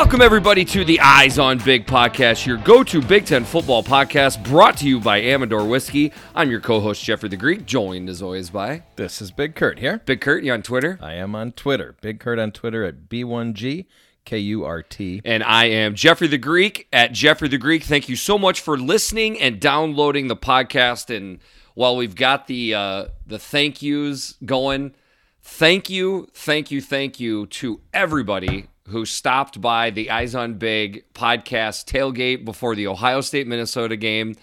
[0.00, 4.42] Welcome, everybody, to the Eyes on Big podcast, your go to Big Ten football podcast
[4.42, 6.10] brought to you by Amador Whiskey.
[6.34, 9.78] I'm your co host, Jeffrey the Greek, joined as always by This is Big Kurt
[9.78, 10.00] here.
[10.06, 10.42] Big Kurt.
[10.42, 10.98] You on Twitter?
[11.02, 11.96] I am on Twitter.
[12.00, 13.84] Big Kurt on Twitter at B1G
[14.24, 15.20] K U R T.
[15.22, 17.84] And I am Jeffrey the Greek at Jeffrey the Greek.
[17.84, 21.14] Thank you so much for listening and downloading the podcast.
[21.14, 21.40] And
[21.74, 24.94] while we've got the uh, the thank yous going,
[25.42, 31.04] thank you, thank you, thank you to everybody who stopped by the Eyes on Big
[31.14, 34.34] podcast tailgate before the Ohio State Minnesota game.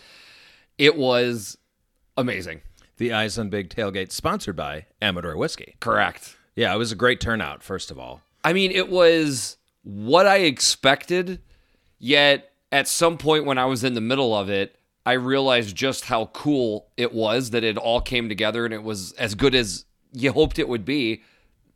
[0.78, 1.58] It was
[2.18, 2.62] amazing.
[2.98, 5.76] The Eyes on Big Tailgate, sponsored by Amador Whiskey.
[5.80, 6.36] Correct.
[6.56, 8.22] Yeah, it was a great turnout, first of all.
[8.44, 11.40] I mean, it was what I expected,
[12.00, 16.06] yet at some point when I was in the middle of it, I realized just
[16.06, 19.86] how cool it was that it all came together and it was as good as
[20.12, 21.22] you hoped it would be.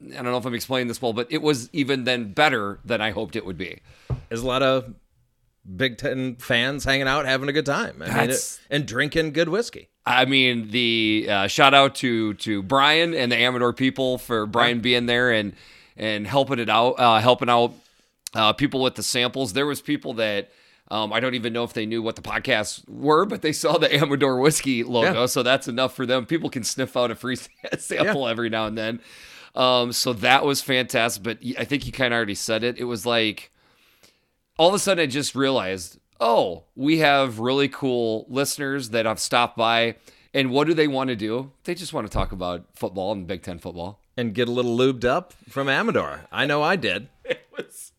[0.09, 3.01] I don't know if I'm explaining this well, but it was even then better than
[3.01, 3.79] I hoped it would be.
[4.29, 4.93] There's a lot of
[5.75, 8.01] Big Ten fans hanging out, having a good time.
[8.01, 9.89] I mean, it, and drinking good whiskey.
[10.05, 14.79] I mean, the uh, shout out to to Brian and the Amador people for Brian
[14.79, 15.53] being there and
[15.95, 17.73] and helping it out, uh, helping out
[18.33, 19.53] uh, people with the samples.
[19.53, 20.49] There was people that
[20.89, 23.77] um, I don't even know if they knew what the podcasts were, but they saw
[23.77, 25.25] the Amador whiskey logo, Yeah.
[25.27, 26.25] so that's enough for them.
[26.25, 27.37] People can sniff out a free
[27.77, 28.99] sample every now and then.
[29.55, 31.23] Um, so that was fantastic.
[31.23, 32.77] But I think you kind of already said it.
[32.77, 33.51] It was like
[34.57, 39.19] all of a sudden I just realized, oh, we have really cool listeners that have
[39.19, 39.95] stopped by.
[40.33, 41.51] And what do they want to do?
[41.65, 43.99] They just want to talk about football and Big Ten football.
[44.15, 46.21] And get a little lubed up from Amador.
[46.31, 47.09] I know I did.
[47.53, 47.91] It was,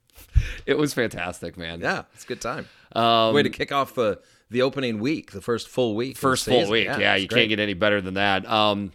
[0.67, 1.81] it was fantastic, man.
[1.81, 2.67] Yeah, it's a good time.
[2.97, 4.19] Um, Way to kick off the,
[4.51, 6.17] the opening week, the first full week.
[6.17, 6.87] first full week.
[6.87, 7.41] Yeah, it's you great.
[7.41, 8.49] can't get any better than that.
[8.51, 8.93] Um,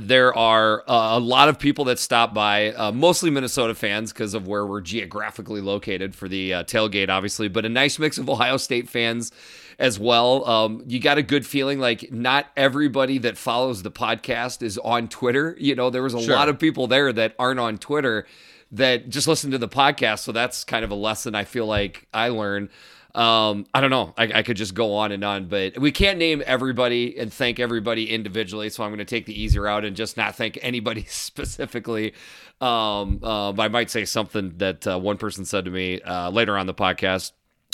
[0.00, 4.34] there are uh, a lot of people that stop by, uh, mostly Minnesota fans because
[4.34, 8.28] of where we're geographically located for the uh, tailgate, obviously, but a nice mix of
[8.30, 9.32] Ohio State fans
[9.78, 10.44] as well.
[10.48, 15.08] Um, you got a good feeling like not everybody that follows the podcast is on
[15.08, 15.56] Twitter.
[15.58, 16.34] You know, there was a Sure.
[16.34, 18.26] lot of people there that aren't on Twitter
[18.72, 20.20] that just listen to the podcast.
[20.20, 22.68] So that's kind of a lesson I feel like I learned.
[23.18, 24.14] Um, I don't know.
[24.16, 27.58] I, I could just go on and on, but we can't name everybody and thank
[27.58, 28.70] everybody individually.
[28.70, 32.14] So I'm going to take the easier out and just not thank anybody specifically.
[32.60, 36.56] Um, uh, I might say something that uh, one person said to me uh, later
[36.56, 37.32] on the podcast.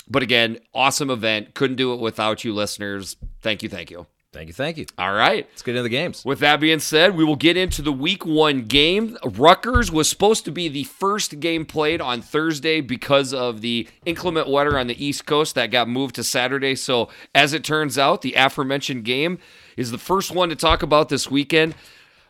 [0.09, 1.53] But again, awesome event.
[1.53, 3.15] Couldn't do it without you, listeners.
[3.41, 3.69] Thank you.
[3.69, 4.07] Thank you.
[4.35, 4.85] Thank you, thank you.
[4.97, 5.47] All right.
[5.49, 6.25] Let's get into the games.
[6.25, 9.17] With that being said, we will get into the week one game.
[9.23, 14.49] Rutgers was supposed to be the first game played on Thursday because of the inclement
[14.49, 16.75] weather on the East Coast that got moved to Saturday.
[16.75, 19.39] So, as it turns out, the aforementioned game
[19.77, 21.73] is the first one to talk about this weekend.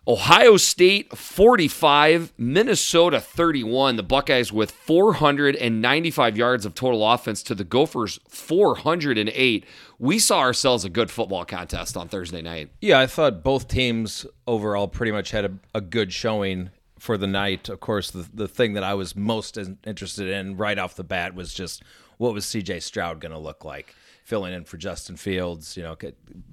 [0.07, 3.95] Ohio State 45, Minnesota 31.
[3.95, 9.65] The Buckeyes with 495 yards of total offense to the Gophers 408.
[9.97, 12.69] We saw ourselves a good football contest on Thursday night.
[12.81, 17.27] Yeah, I thought both teams overall pretty much had a, a good showing for the
[17.27, 17.67] night.
[17.67, 21.33] Of course, the, the thing that I was most interested in right off the bat
[21.33, 21.81] was just
[22.17, 25.97] what was CJ Stroud going to look like, filling in for Justin Fields, you know,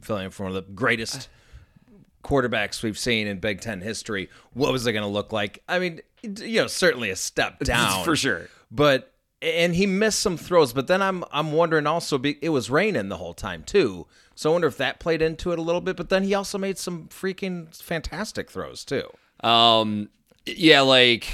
[0.01, 1.29] filling in for one of the greatest
[2.23, 4.29] quarterbacks we've seen in Big Ten history.
[4.53, 5.63] What was it going to look like?
[5.69, 8.49] I mean, you know, certainly a step down For sure.
[8.71, 9.13] but
[9.43, 10.73] and he missed some throws.
[10.73, 14.51] But then I'm I'm wondering also be, it was raining the whole time too, so
[14.51, 15.97] I wonder if that played into it a little bit.
[15.97, 19.09] But then he also made some freaking fantastic throws too.
[19.41, 20.09] Um,
[20.47, 21.27] yeah, like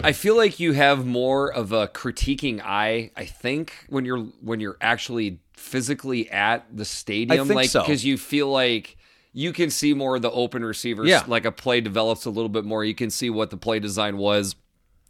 [0.00, 3.10] I feel like you have more of a critiquing eye.
[3.16, 7.80] I think when you're when you're actually physically at the stadium, think like so.
[7.80, 8.96] because you feel like
[9.36, 11.10] you can see more of the open receivers.
[11.10, 11.22] Yeah.
[11.26, 12.82] like a play develops a little bit more.
[12.82, 14.56] You can see what the play design was.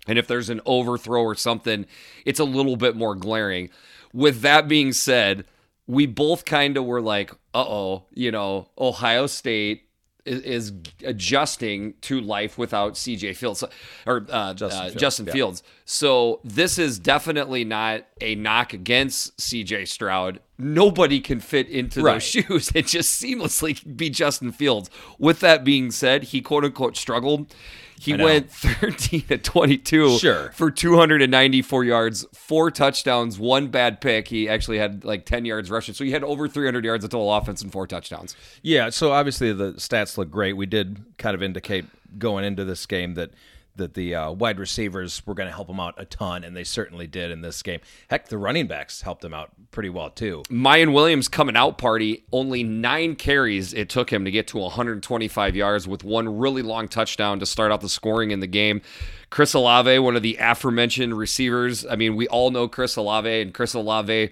[0.09, 1.87] And if there's an overthrow or something,
[2.25, 3.71] it's a little bit more glaring.
[4.13, 5.45] With that being said,
[5.87, 9.85] we both kind of were like, uh oh, you know, Ohio State
[10.25, 10.73] is, is
[11.05, 13.63] adjusting to life without CJ Fields
[14.07, 15.33] or uh, Justin, Justin uh, Fields, Justin yeah.
[15.33, 15.63] Fields.
[15.85, 20.41] So this is definitely not a knock against CJ Stroud.
[20.59, 22.15] Nobody can fit into Right.
[22.15, 24.89] those shoes and just seamlessly be Justin Fields.
[25.19, 27.55] With that being said, he quote unquote struggled.
[27.99, 30.51] He went 13 to 22 Sure.
[30.53, 34.29] for 294 yards, four touchdowns, one bad pick.
[34.29, 35.95] He actually had like 10 yards rushing.
[35.95, 38.37] So he had over 300 yards of total offense and four touchdowns.
[38.63, 40.55] Yeah, so obviously the stats look great.
[40.55, 41.87] We did kind of indicate
[42.19, 43.31] going into this game that
[43.77, 46.65] that the uh, wide receivers were going to help him out a ton, and they
[46.65, 47.81] certainly did in this game.
[48.09, 50.43] Heck, the running backs helped him out pretty well too.
[50.49, 55.57] Miyan Williams coming out party, only nine carries it took him to get to 125
[55.57, 58.83] yards with one really long touchdown to start out the scoring in the game.
[59.31, 61.85] Chris Olave, one of the aforementioned receivers.
[61.87, 64.31] I mean, we all know Chris Olave, and Chris Olave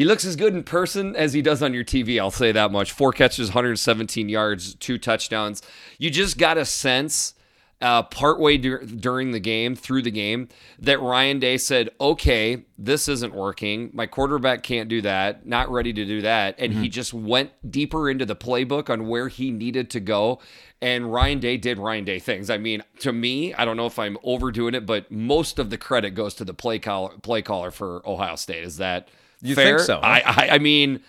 [0.00, 2.18] he looks as good in person as he does on your TV.
[2.18, 2.92] I'll say that much.
[2.92, 5.62] Four catches, 117 yards, two touchdowns.
[5.98, 7.34] You just got a sense
[7.80, 10.48] uh, partway dur- during the game, through the game,
[10.78, 13.90] that Ryan Day said, okay, this isn't working.
[13.94, 16.56] My quarterback can't do that, not ready to do that.
[16.58, 16.82] And mm-hmm.
[16.82, 20.40] he just went deeper into the playbook on where he needed to go.
[20.82, 22.50] And Ryan Day did Ryan Day things.
[22.50, 25.78] I mean, to me, I don't know if I'm overdoing it, but most of the
[25.78, 28.64] credit goes to the play caller, play caller for Ohio State.
[28.64, 29.08] Is that
[29.40, 29.78] you fair?
[29.78, 29.96] think so?
[29.96, 30.06] Huh?
[30.06, 31.00] I, I, I mean,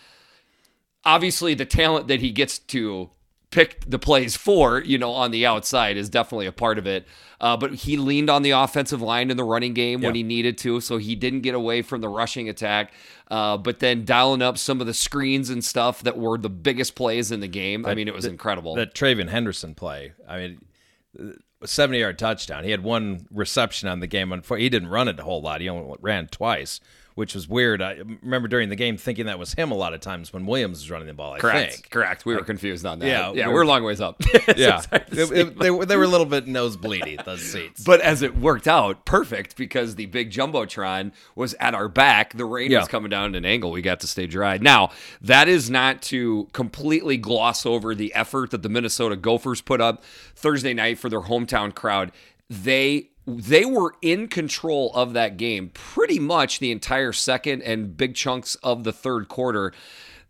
[1.03, 3.09] obviously the talent that he gets to
[3.51, 7.05] pick the plays for, you know, on the outside is definitely a part of it.
[7.39, 10.57] Uh, but he leaned on the offensive line in the running game when he needed
[10.59, 12.93] to, so he didn't get away from the rushing attack.
[13.29, 16.95] Uh, but then dialing up some of the screens and stuff that were the biggest
[16.95, 17.85] plays in the game.
[17.85, 18.75] I mean, it was the, incredible.
[18.75, 20.13] That TreVeyon Henderson play.
[20.27, 22.63] I mean, 70 yard touchdown.
[22.63, 24.31] He had one reception on the game.
[24.57, 25.61] He didn't run it a whole lot.
[25.61, 26.79] He only ran twice
[27.15, 27.81] which was weird.
[27.81, 30.79] I remember during the game thinking that was him a lot of times when Williams
[30.79, 31.33] was running the ball.
[31.33, 31.89] I correct, think.
[31.89, 32.25] correct.
[32.25, 33.07] We were confused on that.
[33.07, 34.21] Yeah, yeah, we we're, a long ways up.
[34.55, 38.37] yeah, it, it, they, they were a little bit nosebleedy those seats, but as it
[38.37, 42.35] worked out, perfect because the big jumbotron was at our back.
[42.35, 42.79] The rain yeah.
[42.79, 43.71] was coming down at an angle.
[43.71, 44.57] We got to stay dry.
[44.57, 44.91] Now
[45.21, 50.03] that is not to completely gloss over the effort that the Minnesota Gophers put up
[50.35, 52.11] Thursday night for their hometown crowd.
[52.49, 58.15] They they were in control of that game pretty much the entire second and big
[58.15, 59.73] chunks of the third quarter.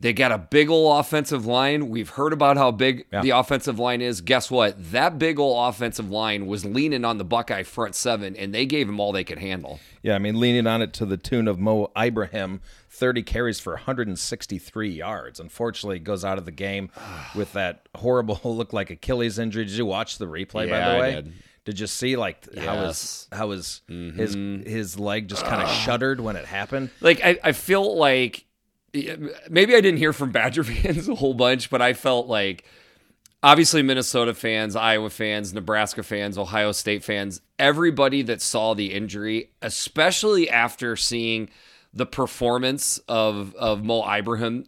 [0.01, 1.89] They got a big old offensive line.
[1.89, 3.21] We've heard about how big yeah.
[3.21, 4.21] the offensive line is.
[4.21, 4.91] Guess what?
[4.91, 8.87] That big old offensive line was leaning on the Buckeye front seven, and they gave
[8.87, 9.79] them all they could handle.
[10.01, 13.73] Yeah, I mean, leaning on it to the tune of Mo Ibrahim, 30 carries for
[13.73, 15.39] 163 yards.
[15.39, 16.89] Unfortunately, goes out of the game
[17.35, 19.65] with that horrible look like Achilles injury.
[19.65, 21.07] Did you watch the replay, yeah, by the way?
[21.09, 21.33] I did.
[21.63, 22.65] Did you see like yes.
[22.65, 24.17] how his how his mm-hmm.
[24.17, 24.33] his
[24.65, 26.89] his leg just kind of shuddered when it happened?
[27.01, 28.45] Like I, I feel like
[28.93, 32.65] maybe I didn't hear from Badger fans a whole bunch, but I felt like
[33.43, 39.51] obviously Minnesota fans, Iowa fans, Nebraska fans, Ohio State fans, everybody that saw the injury,
[39.61, 41.49] especially after seeing
[41.93, 44.65] the performance of of Mo Ibrahim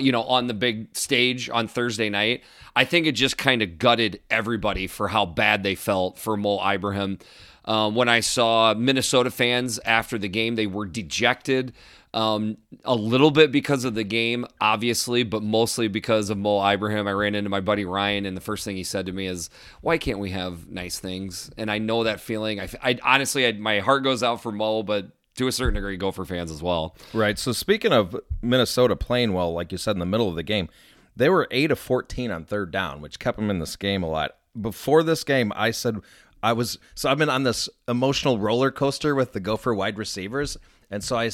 [0.00, 2.42] you know, on the big stage on Thursday night,
[2.74, 6.58] I think it just kind of gutted everybody for how bad they felt for Mo
[6.66, 7.18] Ibrahim.
[7.64, 11.74] Um, when I saw Minnesota fans after the game, they were dejected.
[12.14, 17.06] Um, a little bit because of the game, obviously, but mostly because of Mo Ibrahim.
[17.06, 19.50] I ran into my buddy Ryan, and the first thing he said to me is,
[19.82, 22.60] "Why can't we have nice things?" And I know that feeling.
[22.60, 25.96] I, I honestly, I, my heart goes out for Mo, but to a certain degree
[25.96, 26.94] Gopher fans as well.
[27.14, 27.38] Right.
[27.38, 30.68] So speaking of Minnesota playing well, like you said in the middle of the game,
[31.16, 34.08] they were eight of fourteen on third down, which kept them in this game a
[34.08, 34.36] lot.
[34.60, 36.00] Before this game, I said
[36.42, 40.58] I was so I've been on this emotional roller coaster with the Gopher wide receivers,
[40.90, 41.30] and so I.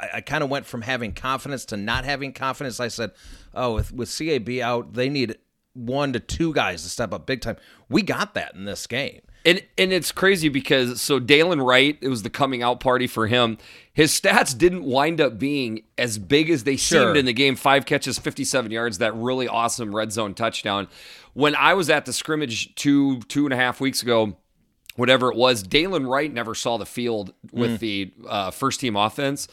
[0.00, 2.78] I, kind of went from having confidence to not having confidence.
[2.78, 3.10] I said,
[3.52, 5.38] "Oh, with with CAB out, they need
[5.72, 7.56] one to two guys to step up big time.
[7.88, 9.22] We got that in this game.
[9.44, 13.26] And and it's crazy because so Dylan Wright, it was the coming out party for
[13.26, 13.58] him.
[13.92, 17.06] His stats didn't wind up being as big as they sure.
[17.06, 17.56] seemed in the game.
[17.56, 20.88] Five catches, 57 yards, that really awesome red zone touchdown.
[21.34, 24.36] When I was at the scrimmage two, two and a half weeks ago,
[24.96, 27.78] whatever it was, Dylan Wright never saw the field with mm.
[27.78, 29.46] the uh, first team offense.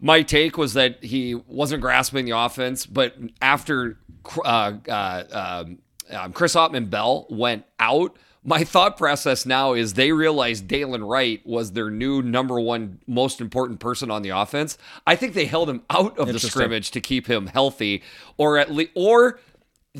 [0.00, 3.98] My take was that he wasn't grasping the offense, but after
[4.44, 5.64] uh, uh,
[6.10, 8.16] um, Chris Autman Bell went out–
[8.48, 13.42] my thought process now is they realized Dylan Wright was their new number one most
[13.42, 14.78] important person on the offense.
[15.06, 18.02] I think they held him out of the scrimmage to keep him healthy,
[18.38, 19.38] or at least, or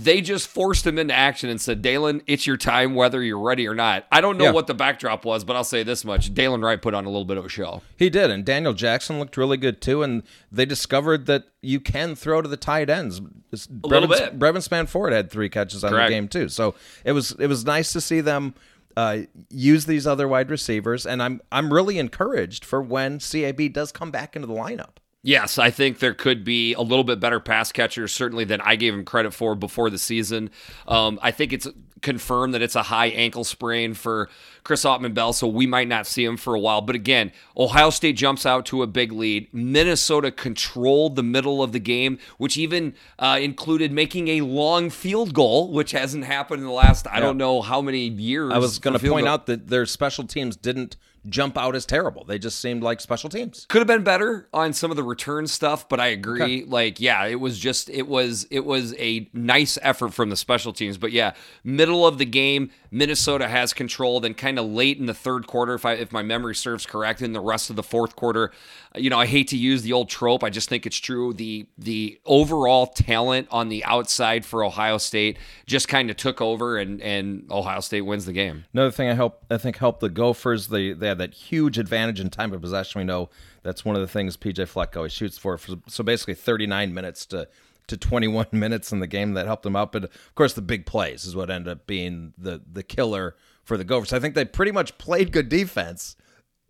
[0.02, 3.66] they just forced him into action and said, Dylan, it's your time whether you're ready
[3.66, 4.06] or not.
[4.12, 4.52] I don't know yeah.
[4.52, 6.32] what the backdrop was, but I'll say this much.
[6.32, 7.82] Dylan Wright put on a little bit of a show.
[7.96, 10.02] He did, and Daniel Jackson looked really good too.
[10.02, 13.18] And they discovered that you can throw to the tight ends.
[13.18, 13.22] A
[13.56, 14.38] Brevin, little bit.
[14.38, 16.08] Brevin Spann-Ford had three catches on Correct.
[16.08, 16.48] the game too.
[16.48, 16.74] So
[17.04, 18.54] it was it was nice to see them
[18.96, 19.18] uh,
[19.50, 24.10] use these other wide receivers, and I'm I'm really encouraged for when CAB does come
[24.10, 24.96] back into the lineup.
[25.22, 28.76] Yes, I think there could be a little bit better pass catchers, certainly than I
[28.76, 30.50] gave him credit for before the season.
[30.86, 31.66] Um, I think it's
[32.02, 34.28] confirmed that it's a high ankle sprain for
[34.62, 36.80] Chris Autman Bell, so we might not see him for a while.
[36.80, 39.48] But again, Ohio State jumps out to a big lead.
[39.52, 45.34] Minnesota controlled the middle of the game, which even uh, included making a long field
[45.34, 48.52] goal, which hasn't happened in the last I don't know how many years.
[48.52, 49.34] I was going to point goal.
[49.34, 50.96] out that their special teams didn't
[51.26, 52.24] jump out as terrible.
[52.24, 53.66] They just seemed like special teams.
[53.68, 57.24] could have been better on some of the return stuff but i agree like yeah
[57.26, 61.12] it was just it was it was a nice effort from the special teams but
[61.12, 61.32] yeah
[61.64, 65.74] middle of the game minnesota has control then kind of late in the third quarter
[65.74, 68.50] if i if my memory serves correct in the rest of the fourth quarter
[68.96, 71.66] you know i hate to use the old trope i just think it's true the
[71.76, 77.00] the overall talent on the outside for ohio state just kind of took over and
[77.02, 80.68] and ohio state wins the game Another thing I help I think helped the Gophers.
[80.68, 83.00] They they had that huge advantage in time of possession.
[83.00, 83.30] We know
[83.62, 85.58] that's one of the things PJ Fleck always shoots for.
[85.86, 87.48] So basically, 39 minutes to
[87.88, 89.92] to 21 minutes in the game that helped them out.
[89.92, 93.76] But of course, the big plays is what ended up being the the killer for
[93.76, 94.12] the Gophers.
[94.12, 96.16] I think they pretty much played good defense.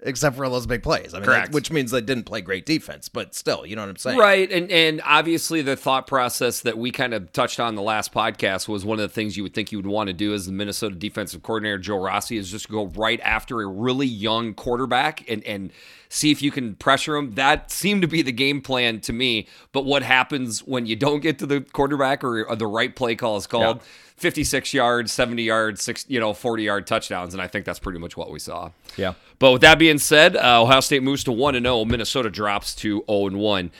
[0.00, 2.64] Except for all those big plays, I mean, that- which means they didn't play great
[2.64, 4.16] defense, but still, you know what I'm saying?
[4.16, 8.12] Right, and and obviously the thought process that we kind of touched on the last
[8.14, 10.46] podcast was one of the things you would think you would want to do as
[10.46, 15.28] the Minnesota defensive coordinator Joe Rossi is just go right after a really young quarterback
[15.28, 15.72] and and
[16.08, 17.34] see if you can pressure him.
[17.34, 19.46] That seemed to be the game plan to me.
[19.72, 23.14] But what happens when you don't get to the quarterback or, or the right play
[23.14, 23.82] call is called?
[24.16, 27.34] 56 yards, 70 yards, six, you know, 40 yard touchdowns.
[27.34, 28.70] And I think that's pretty much what we saw.
[28.96, 29.14] Yeah.
[29.38, 31.84] But with that being said, uh, Ohio State moves to 1 and 0.
[31.84, 33.70] Minnesota drops to 0 and 1.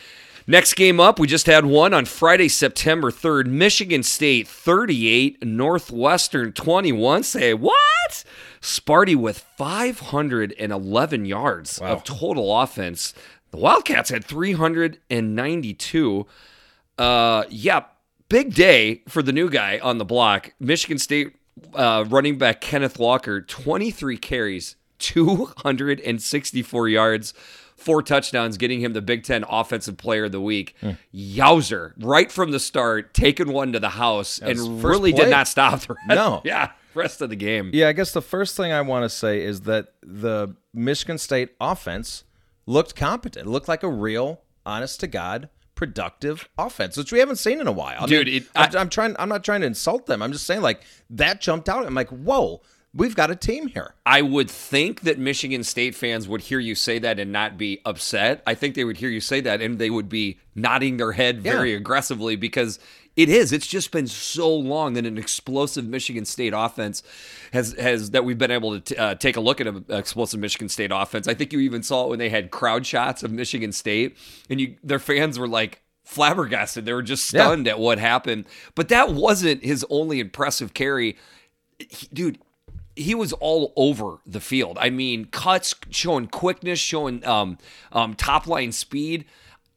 [0.50, 3.48] Next game up, we just had one on Friday, September 3rd.
[3.48, 7.22] Michigan State 38, Northwestern 21.
[7.22, 8.24] Say what?
[8.62, 13.12] Sparty with 511 yards of total offense.
[13.50, 16.26] The Wildcats had 392.
[16.96, 17.84] Uh, yeah,
[18.30, 20.54] big day for the new guy on the block.
[20.58, 21.36] Michigan State
[21.74, 27.34] uh, running back Kenneth Walker, 23 carries, 264 yards,
[27.78, 30.74] four touchdowns, getting him the Big Ten Offensive Player of the Week.
[31.14, 35.24] Yowzer, right from the start, taking one to the house and really play.
[35.24, 36.42] did not stop the rest, No.
[36.44, 37.70] yeah, rest of the game.
[37.72, 41.50] Yeah, I guess the first thing I want to say is that the Michigan State
[41.60, 42.24] offense
[42.66, 43.46] looked competent.
[43.46, 47.66] It looked like a real, honest to God, productive offense, which we haven't seen in
[47.66, 48.02] a while.
[48.02, 49.16] I Dude, mean, it- I'm, I'm trying.
[49.18, 50.22] I'm not trying to insult them.
[50.22, 51.86] I'm just saying, like that jumped out.
[51.86, 52.62] I'm like, whoa,
[52.94, 53.94] we've got a team here.
[54.06, 57.80] I would think that Michigan State fans would hear you say that and not be
[57.84, 58.42] upset.
[58.46, 61.40] I think they would hear you say that and they would be nodding their head
[61.42, 61.76] very Yeah.
[61.78, 62.78] aggressively because
[63.16, 63.52] it is.
[63.52, 67.02] It's just been so long that an explosive Michigan State offense
[67.52, 70.38] has has that we've been able to t- uh, take a look at an explosive
[70.40, 71.26] Michigan State offense.
[71.26, 74.16] I think you even saw it when they had crowd shots of Michigan State
[74.48, 76.84] and you their fans were like flabbergasted.
[76.86, 77.42] They were just Yeah.
[77.42, 78.46] stunned at what happened.
[78.74, 81.16] But that wasn't his only impressive carry.
[81.78, 82.38] He- dude,
[82.98, 84.76] he was all over the field.
[84.80, 87.58] I mean, cuts, showing quickness, showing um,
[87.92, 89.24] um, top line speed.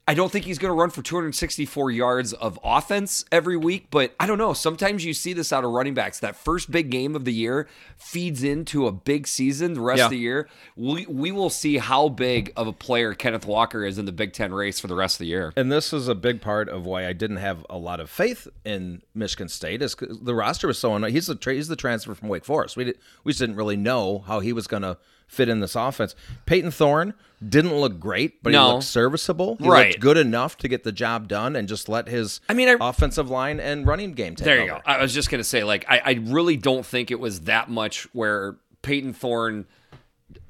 [0.08, 4.14] I don't think he's going to run for 264 yards of offense every week, but
[4.20, 4.52] I don't know.
[4.52, 6.20] Sometimes you see this out of running backs.
[6.20, 7.68] That first big game of the year
[7.98, 10.06] feeds into a big season the rest Yeah.
[10.06, 10.50] of the year.
[10.76, 14.34] We, we will see how big of a player Kenneth Walker is in the Big
[14.34, 15.54] Ten race for the rest of the year.
[15.56, 18.48] And this is a big part of why I didn't have a lot of faith
[18.66, 19.82] in Michigan State.
[19.84, 21.12] Is the roster was so unknown.
[21.12, 22.76] He's the tra- he's the transfer from Wake Forest.
[22.76, 25.76] We did, we just didn't really know how he was going to fit in this
[25.76, 26.16] offense.
[26.48, 27.14] Payton Thorne
[27.48, 28.66] didn't look great, but No.
[28.68, 29.58] he looked serviceable.
[29.60, 29.88] He Right.
[29.90, 32.78] looked good enough to get the job done and just let his I mean, I-
[32.80, 34.82] offensive line and running game take There you over.
[34.86, 34.92] go.
[34.92, 38.08] I was just gonna say, like, I, I really don't think it was that much
[38.14, 39.66] where Payton Thorne.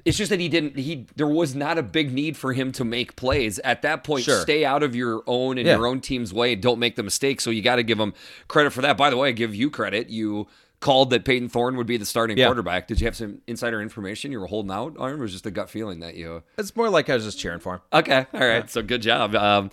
[0.04, 0.76] It's just that he didn't.
[0.78, 4.24] He there was not a big need for him to make plays at that point.
[4.24, 4.40] Sure.
[4.40, 5.76] Stay out of your own and Yeah.
[5.76, 6.54] your own team's way.
[6.56, 7.40] Don't make the mistake.
[7.40, 8.12] So you got to give him
[8.48, 8.96] credit for that.
[8.96, 10.08] By the way, I give you credit.
[10.10, 10.46] You
[10.82, 12.46] called that Payton Thorne would be the starting Yeah.
[12.46, 12.86] quarterback.
[12.88, 15.50] Did you have some insider information you were holding out on, or was just a
[15.50, 16.42] gut feeling that you?
[16.58, 17.80] It's more like I was just cheering for him.
[17.94, 18.68] Okay, all right.
[18.68, 19.34] So good job.
[19.34, 19.70] Um,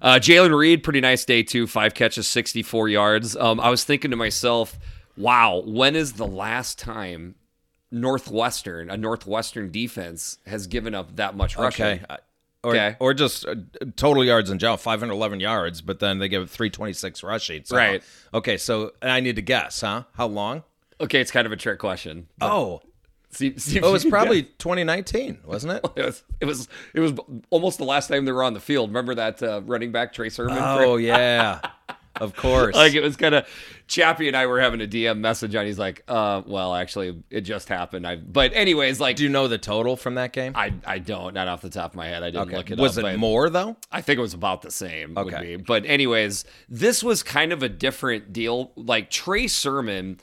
[0.00, 1.66] uh, Jalen Reed, pretty nice day too.
[1.66, 3.34] Five catches, sixty-four yards.
[3.36, 4.78] Um, I was thinking to myself,
[5.16, 7.34] wow, when is the last time
[7.90, 11.84] Northwestern, a Northwestern defense, has given up that much rushing?
[11.84, 12.02] Okay.
[12.62, 12.96] Or, Okay.
[13.00, 13.54] or just uh,
[13.96, 17.64] total yards in general, 511 yards, but then they give it 326 rushing.
[17.64, 18.02] So, Right.
[18.34, 20.02] Okay, so I need to guess, huh?
[20.14, 20.64] How long?
[21.00, 22.26] Okay, it's kind of a trick question.
[22.40, 22.82] Oh,
[23.32, 25.84] See, see oh, it was probably 2019, wasn't it?
[25.96, 27.12] It was, it was it was
[27.50, 28.90] almost the last time they were on the field.
[28.90, 30.58] Remember that uh, running back Trey Sermon?
[30.60, 31.60] Oh yeah,
[32.16, 32.74] of course.
[32.74, 33.46] like it was kind of
[33.86, 35.66] Chappie and I were having a DM message on.
[35.66, 38.06] He's like, uh, well, actually, it just happened.
[38.06, 40.52] I, but anyways, like, Do you know the total from that game?
[40.54, 42.22] I I don't, not off the top of my head.
[42.22, 43.04] I didn't look it was up.
[43.04, 43.76] it more though?
[43.90, 45.14] I think it was about the same.
[45.14, 45.56] Would Okay.
[45.56, 45.62] be.
[45.62, 48.72] But anyways, this was kind of a different deal.
[48.76, 50.20] Like Trey Sermon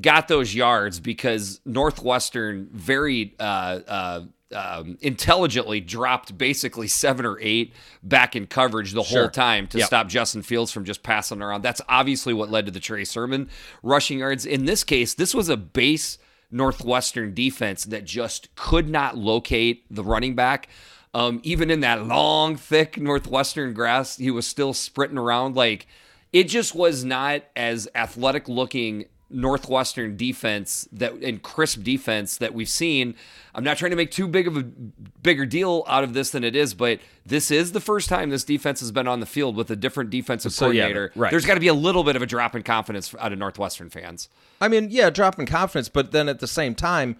[0.00, 3.42] got those yards because Northwestern very uh,
[3.86, 4.20] uh,
[4.54, 9.22] um, intelligently dropped basically seven or eight back in coverage the Sure.
[9.22, 9.86] whole time to Yep.
[9.86, 11.62] stop Justin Fields from just passing around.
[11.62, 13.48] That's obviously what led to the Trey Sermon
[13.82, 14.46] rushing yards.
[14.46, 16.18] In this case, this was a base
[16.50, 20.68] Northwestern defense that just could not locate the running back.
[21.12, 25.56] Um, even in that long, thick Northwestern grass, he was still sprinting around.
[25.56, 25.86] Like
[26.32, 32.68] it just was not as athletic looking Northwestern defense that and crisp defense that we've
[32.68, 33.14] seen.
[33.54, 36.44] I'm not trying to make too big of a bigger deal out of this than
[36.44, 39.56] it is, but this is the first time this defense has been on the field
[39.56, 41.12] with a different defensive So, yeah, coordinator.
[41.16, 41.30] right.
[41.30, 43.90] There's got to be a little bit of a drop in confidence out of Northwestern
[43.90, 44.28] fans.
[44.60, 47.16] I mean, yeah, drop in confidence, but then at the same time,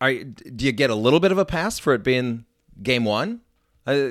[0.00, 2.44] are do you get a little bit of a pass for it being
[2.82, 3.40] game one?
[3.86, 4.08] Uh,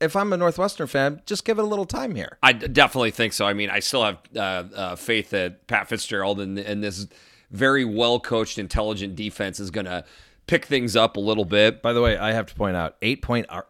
[0.00, 2.38] if I'm a Northwestern fan, just give it a little time here.
[2.42, 3.46] I definitely think so.
[3.46, 7.06] I mean, I still have uh, uh, faith that Pat Fitzgerald and, and this
[7.50, 10.04] very well coached, intelligent defense is going to
[10.46, 11.82] pick things up a little bit.
[11.82, 13.62] By the way, I have to point out 8.8 uh,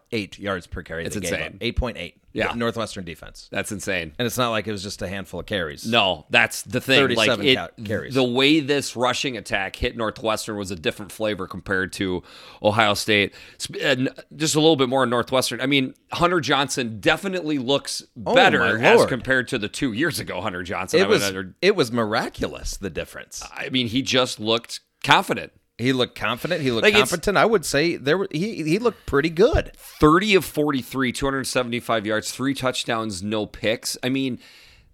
[0.42, 1.04] yards per carry.
[1.04, 1.58] It's insane.
[1.61, 2.14] 8.8.
[2.38, 2.52] Yeah.
[2.54, 4.12] Northwestern defense, That's insane.
[4.18, 5.87] and it's not like it was just a handful of carries.
[5.87, 7.09] No, that's the thing.
[7.14, 8.14] Like 37 it, ca- carries.
[8.14, 12.23] the way this rushing attack hit Northwestern was a different flavor compared to
[12.62, 13.35] Ohio State.
[13.83, 15.61] And uh, Just a little bit more in Northwestern.
[15.61, 20.18] I mean, Hunter Johnson definitely looks oh better Oh, as compared to the two years
[20.21, 20.40] ago.
[20.40, 21.00] Hunter Johnson.
[21.00, 23.42] It was it was miraculous the difference.
[23.54, 25.52] I mean, he just looked confident.
[25.78, 26.61] He looked confident.
[26.61, 27.38] He looked Like, competent.
[27.38, 29.70] I would say there were, he he looked pretty good.
[29.76, 33.97] 30 of 43, 275 yards, three touchdowns, no picks.
[34.02, 34.40] I mean,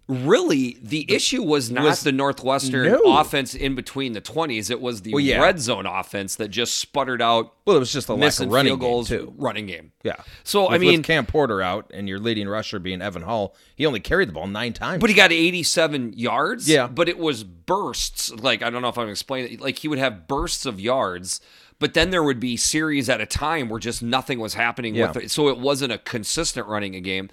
[0.07, 3.17] really, the issue was not was- the Northwestern No.
[3.17, 4.69] offense in between the 20s.
[4.69, 5.41] It was the Well, yeah.
[5.41, 8.77] red zone offense that just sputtered out Well, it was just a lack of running
[8.77, 9.33] goals, game too.
[9.37, 9.91] running game.
[10.03, 10.15] Yeah.
[10.43, 13.85] So, I mean- with Cam Porter out and your leading rusher being Evan Hall, he
[13.85, 15.01] only carried the ball nine times.
[15.01, 16.69] But he got 87 yards.
[16.69, 16.85] Yeah.
[16.85, 18.31] But it was bursts.
[18.31, 19.61] Like, I don't know if I'm explaining it.
[19.61, 21.41] Like, he would have bursts of yards,
[21.79, 25.07] but then there would be series at a time where just nothing was happening Yeah.
[25.07, 25.31] with it.
[25.31, 27.29] So it wasn't a consistent running a game.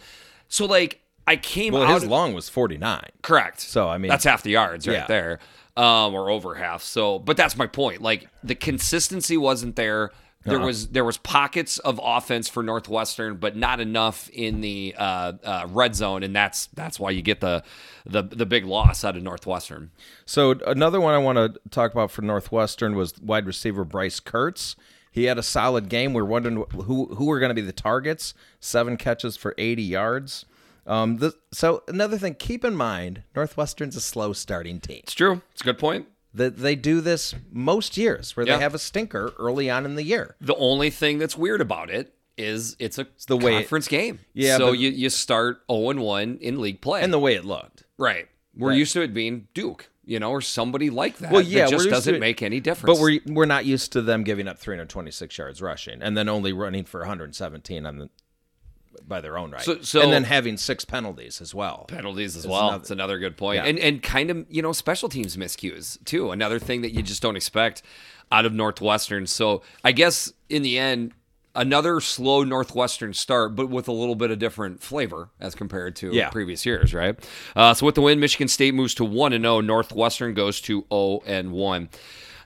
[0.48, 1.94] So, like, I came well, out.
[2.00, 3.10] his long was forty nine.
[3.22, 3.60] Correct.
[3.60, 5.06] So, I mean- that's half the yards right Yeah.
[5.06, 5.38] there,
[5.76, 6.82] um, or over half.
[6.82, 8.02] So, but that's my point.
[8.02, 10.10] Like the consistency wasn't there.
[10.44, 10.66] There Uh-huh.
[10.66, 15.66] was there was pockets of offense for Northwestern, but not enough in the uh, uh,
[15.70, 17.62] red zone, and that's that's why you get the
[18.04, 19.92] the the big loss out of Northwestern.
[20.26, 24.74] So another one I want to talk about for Northwestern was wide receiver Bryce Kirtz.
[25.12, 26.12] He had a solid game.
[26.12, 28.34] We're wondering who who were going to be the targets.
[28.58, 30.44] Seven catches for 80 yards.
[30.86, 35.00] Um, this, so another thing, keep in mind, Northwestern's a slow starting team.
[35.04, 35.42] It's true.
[35.52, 36.06] It's a good point.
[36.34, 38.56] That they do this most years, where Yeah.
[38.56, 40.34] they have a stinker early on in the year.
[40.40, 44.18] The only thing that's weird about it is it's a the way it- conference game.
[44.32, 47.34] Yeah, So but- you you start zero and one in league play, And the way
[47.34, 47.84] it looked.
[47.98, 48.28] right.
[48.56, 48.78] We're Right.
[48.78, 51.32] used to it being Duke, you know, or somebody like that.
[51.32, 52.98] Well, that yeah, just used to doesn't it- make any difference.
[52.98, 56.52] But we're we're not used to them giving up 326 yards rushing and then only
[56.52, 58.10] running for 117 on the
[59.06, 59.62] by their own right.
[59.62, 61.84] So- so- and then having six penalties as well.
[61.88, 62.68] penalties as well.
[62.68, 63.56] another- it's another good point.
[63.56, 63.64] Yeah.
[63.66, 66.30] And and kind of, you know, special teams miscues too.
[66.30, 67.82] Another thing that you just don't expect
[68.30, 69.26] out of Northwestern.
[69.26, 71.12] So I guess in the end,
[71.54, 76.10] another slow Northwestern start, but with a little bit of different flavor as compared to
[76.14, 76.30] Yeah.
[76.30, 77.14] previous years, right?
[77.54, 79.60] Uh, so with the win, Michigan State moves to one and zero.
[79.60, 81.90] Northwestern goes to zero and one.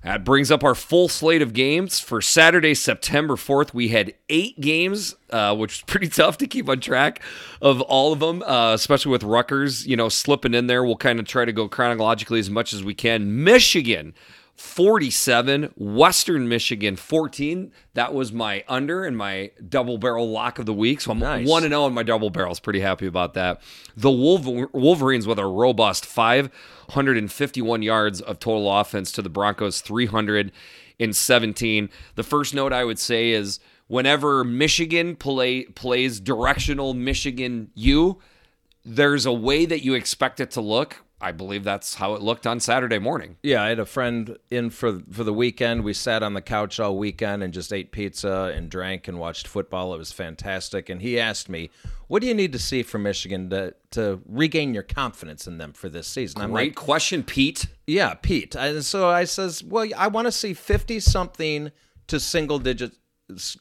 [0.06, 3.74] That brings up our full slate of games for Saturday, September 4th.
[3.74, 7.20] We had eight games, uh, which was pretty tough to keep on track
[7.60, 10.84] of all of them, uh, especially with Rutgers, you know, slipping in there.
[10.84, 13.42] We'll kind of try to go chronologically as much as we can.
[13.42, 14.14] Michigan,
[14.56, 17.72] 47, Western Michigan, 14.
[17.94, 21.00] That was my under and my double barrel lock of the week.
[21.02, 21.46] So I'm Nice.
[21.46, 22.58] 1 and 0 in my double barrels.
[22.60, 23.60] Pretty happy about that.
[23.96, 31.90] The Wolver- Wolverines with a robust 551 yards of total offense to the Broncos 317.
[32.14, 38.18] The first note I would say is whenever Michigan play plays directional Michigan U,
[38.84, 41.02] there's a way that you expect it to look.
[41.20, 43.38] I believe that's how it looked on Saturday morning.
[43.42, 45.82] Yeah, I had a friend in for for the weekend.
[45.82, 49.46] We sat on the couch all weekend and just ate pizza and drank and watched
[49.46, 49.94] football.
[49.94, 50.90] It was fantastic.
[50.90, 51.70] And he asked me,
[52.08, 55.72] "What do you need to see from Michigan to to regain your confidence in them
[55.72, 57.66] for this season?" I'm Great like, question, Pete.
[57.86, 61.72] "Yeah, Pete." And so I says, "Well, I want to see fifty something
[62.08, 62.92] to single digit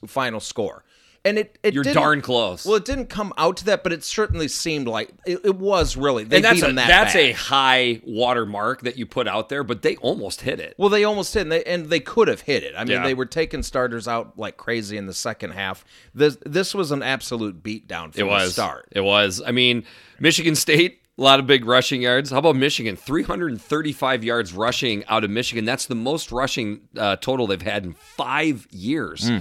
[0.06, 0.85] final score."
[1.26, 2.66] And it, it You're didn't- darn close.
[2.66, 5.98] Well, it didn't come out to that, but it certainly seemed like it, it was
[5.98, 6.24] really.
[6.24, 7.20] They and that's beat a, that that's bad.
[7.26, 10.76] a high water mark that you put out there, but they almost hit it.
[10.78, 12.76] Well, they almost hit, and they, and they could have hit it.
[12.78, 13.04] I mean, Yeah.
[13.04, 15.84] they were taking starters out like crazy in the second half.
[16.14, 18.88] This this was an absolute beatdown from It was the start.
[18.92, 19.42] It was.
[19.44, 19.84] I mean,
[20.20, 22.30] Michigan State A lot of big rushing yards.
[22.32, 22.98] How about Michigan?
[22.98, 25.64] 335 yards rushing out of Michigan.
[25.64, 29.32] That's the most rushing uh, total they've had in five years.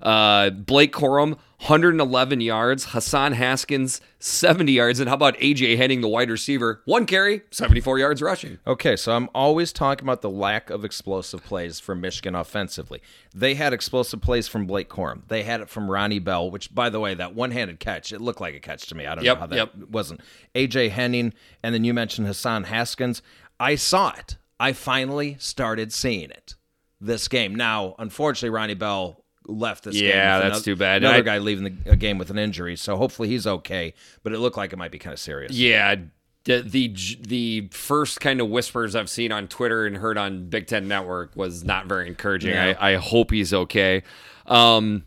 [0.00, 2.84] Uh, Blake Corum, 111 yards.
[2.90, 5.00] Hassan Haskins, 70 yards.
[5.00, 6.82] And how about AJ Henning, the wide receiver?
[6.84, 8.58] One carry, 74 yards rushing.
[8.66, 13.00] Okay, so I'm always talking about the lack of explosive plays for Michigan offensively.
[13.34, 15.22] They had explosive plays from Blake Corum.
[15.28, 18.42] They had it from Ronnie Bell, which, by the way, that one-handed catch, it looked
[18.42, 19.06] like a catch to me.
[19.06, 19.88] I don't Yep, know how that yep.
[19.88, 20.20] wasn't.
[20.54, 23.22] AJ Henning, and then you mentioned Hassan Haskins.
[23.58, 24.36] I saw it.
[24.60, 26.56] I finally started seeing it
[27.00, 27.54] this game.
[27.54, 30.08] Now, unfortunately, Ronnie Bell left this game.
[30.08, 31.02] Yeah, that's another- too bad.
[31.02, 33.94] Another I- guy leaving the a game with an injury, so hopefully he's okay.
[34.22, 35.52] But it looked like it might be kind of serious.
[35.52, 35.96] Yeah,
[36.44, 40.66] the, the the first kind of whispers I've seen on Twitter and heard on Big
[40.66, 42.50] Ten Network was not very encouraging.
[42.52, 42.74] Yeah.
[42.78, 44.02] I, I hope he's okay.
[44.46, 45.04] Um,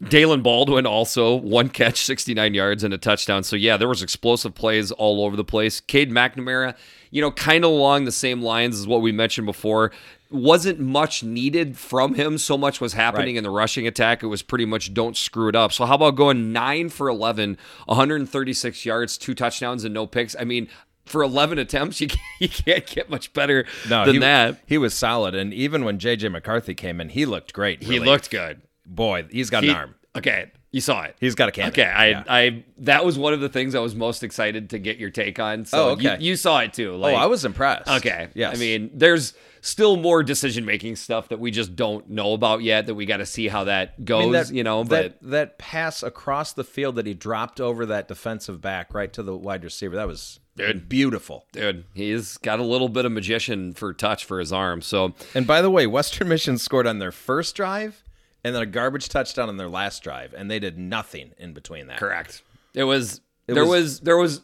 [0.00, 3.44] Daylen Baldwin also one catch, 69 yards and a touchdown.
[3.44, 5.78] So yeah, there was explosive plays all over the place.
[5.80, 6.74] Cade McNamara,
[7.12, 9.92] you know, kind of along the same lines as what we mentioned before.
[10.32, 12.38] Wasn't much needed from him.
[12.38, 13.38] So much was happening Right.
[13.38, 14.22] in the rushing attack.
[14.22, 15.72] It was pretty much don't screw it up.
[15.72, 20.34] So how about going nine for 11, 136 yards, two touchdowns and no picks?
[20.38, 20.68] I mean,
[21.04, 24.60] for 11 attempts, you can't, you can't get much better No, than he, that.
[24.66, 27.82] He was solid, and even when JJ McCarthy came in, he looked great.
[27.82, 28.62] He looked good.
[28.86, 29.26] boy.
[29.30, 29.94] He's got He- an arm.
[30.14, 31.16] Okay, you saw it.
[31.20, 31.70] He's got a cannon.
[31.72, 32.24] Okay, I, Yeah.
[32.28, 35.38] I, that was one of the things I was most excited to get your take
[35.38, 35.64] on.
[35.64, 36.18] So Oh, okay.
[36.20, 37.00] you, you saw it too.
[37.02, 37.88] Oh, I was impressed.
[37.88, 38.28] okay.
[38.34, 38.50] yeah.
[38.50, 42.84] I mean, there's still more decision making stuff that we just don't know about yet.
[42.86, 44.20] That we got to see how that goes.
[44.20, 47.60] I mean, that, you know, that but that pass across the field that he dropped
[47.60, 50.86] over that defensive back right to the wide receiver that was Dude.
[50.86, 51.46] beautiful.
[51.52, 54.82] dude, he's got a little bit of magician for touch for his arm.
[54.82, 58.02] So And by the way, Western mission scored on their first drive
[58.44, 61.86] and then a garbage touchdown on their last drive, and they did nothing in between
[61.86, 61.96] that.
[61.98, 62.42] correct.
[62.74, 64.40] It was there was- was there was.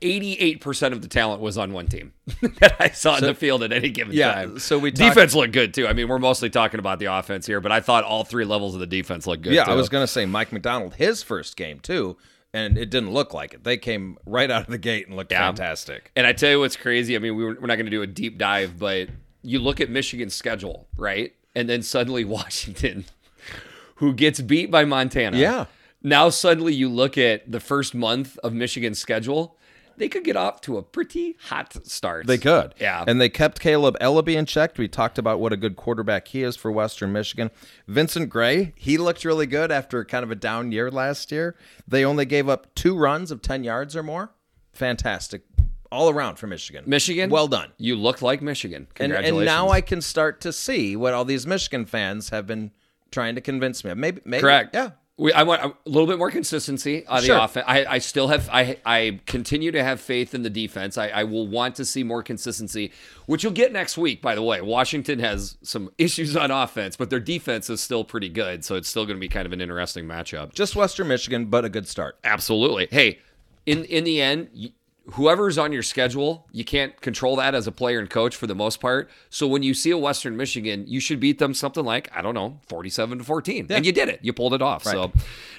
[0.00, 2.12] 88% of the talent was on one team
[2.60, 4.58] that I saw in the field at any given Yeah, time.
[4.58, 5.86] so we talked- defense looked good too.
[5.86, 8.74] I mean, we're mostly talking about the offense here, but I thought all three levels
[8.74, 9.52] of the defense looked good.
[9.54, 9.70] Yeah, too.
[9.72, 12.16] I was going to say Mike Macdonald, his first game too,
[12.52, 13.64] and it didn't look like it.
[13.64, 15.46] They came right out of the gate and looked Yeah.
[15.46, 16.10] fantastic.
[16.16, 17.16] And I tell you what's crazy.
[17.16, 19.08] I mean, we were, we're not going to do a deep dive, but
[19.42, 21.32] you look at Michigan's schedule, right?
[21.54, 23.04] And then suddenly Washington,
[23.96, 25.36] who gets beat by Montana.
[25.38, 25.66] Yeah.
[26.02, 29.55] Now suddenly you look at the first month of Michigan's schedule,
[29.96, 32.26] they could get off to a pretty hot start.
[32.26, 32.74] They could.
[32.80, 33.04] Yeah.
[33.06, 34.76] And they kept Kaleb Eleby in check.
[34.78, 37.50] We talked about what a good quarterback he is for Western Michigan.
[37.88, 41.56] Vincent Gray, he looked really good after kind of a down year last year.
[41.86, 44.32] They only gave up two runs of 10 yards or more.
[44.72, 45.42] Fantastic.
[45.90, 46.84] All around for Michigan.
[46.86, 47.30] Michigan.
[47.30, 47.72] Well done.
[47.78, 48.82] You look like Michigan.
[48.82, 49.38] And, Congratulations.
[49.38, 52.72] and now I can start to see what all these Michigan fans have been
[53.10, 53.98] trying to convince me of.
[53.98, 54.40] Maybe, maybe.
[54.42, 54.74] Correct.
[54.74, 54.90] Yeah.
[55.18, 57.36] We, I want a little bit more consistency on Sure.
[57.36, 57.64] the offense.
[57.66, 58.50] I, I still have.
[58.52, 60.98] I I continue to have faith in the defense.
[60.98, 62.92] I, I will want to see more consistency,
[63.24, 64.20] which you'll get next week.
[64.20, 68.28] By the way, Washington has some issues on offense, but their defense is still pretty
[68.28, 68.62] good.
[68.62, 70.52] So it's still going to be kind of an interesting matchup.
[70.52, 72.18] Just Western Michigan, but a good start.
[72.22, 72.88] Absolutely.
[72.90, 73.20] Hey,
[73.64, 74.50] in in the end,
[75.12, 78.54] whoever's on your schedule, you can't control that as a player and coach for the
[78.54, 79.10] most part.
[79.30, 82.34] So when you see a Western Michigan, you should beat them something like I don't
[82.34, 84.20] know, forty-seven to fourteen, and you did it.
[84.22, 84.84] You pulled it off.
[84.84, 85.12] So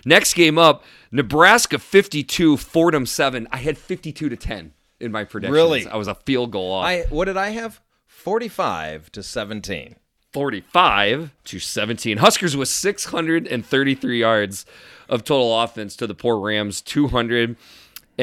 [0.05, 3.47] next game up, Nebraska fifty-two, Fordham seven.
[3.51, 5.55] I had fifty-two to ten in my predictions.
[5.55, 5.88] Really?
[5.88, 6.86] I was a field goal off.
[6.86, 7.81] I what did I have?
[8.07, 9.95] 45 to 17.
[10.33, 12.17] 45 to 17.
[12.17, 14.65] Huskers with 633 yards
[15.07, 16.81] of total offense to the poor Rams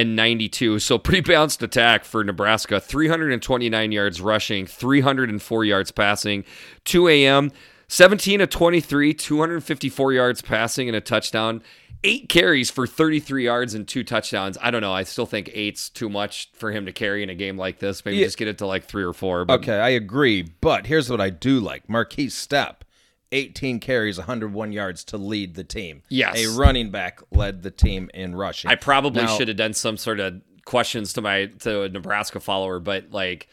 [0.04, 0.78] 292.
[0.80, 2.80] So pretty balanced attack for Nebraska.
[2.80, 6.44] 329 yards rushing, 304 yards passing.
[6.84, 7.52] 2 a.m.
[7.88, 11.62] 17 to 23, 254 yards passing and a touchdown.
[12.02, 14.58] Eight carries for 33 yards and two touchdowns.
[14.60, 14.92] I don't know.
[14.92, 18.04] I still think eight's too much for him to carry in a game like this.
[18.04, 18.26] Maybe Yeah.
[18.26, 19.44] just get it to like three or four.
[19.46, 20.42] But Okay, I agree.
[20.42, 22.76] But here's what I do like Markese Stepp,
[23.32, 26.02] 18 carries, 101 yards to lead the team.
[26.08, 26.38] Yes.
[26.38, 28.70] A running back led the team in rushing.
[28.70, 32.40] I probably Now- should have done some sort of questions to my to a Nebraska
[32.40, 33.48] follower, but like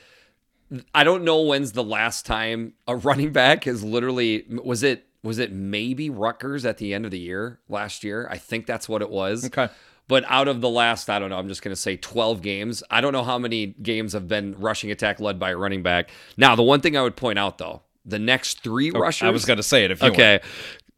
[0.95, 5.37] I don't know when's the last time a running back is literally was it was
[5.37, 8.27] it maybe Rutgers at the end of the year last year?
[8.31, 9.45] I think that's what it was.
[9.45, 9.67] Okay.
[10.07, 12.83] But out of the last, I don't know, I'm just going to say 12 games.
[12.91, 16.09] I don't know how many games have been rushing attack led by a running back.
[16.37, 19.27] Now, the one thing I would point out though, the next three rushers.
[19.27, 20.19] I was going to say it if you want.
[20.19, 20.39] Okay.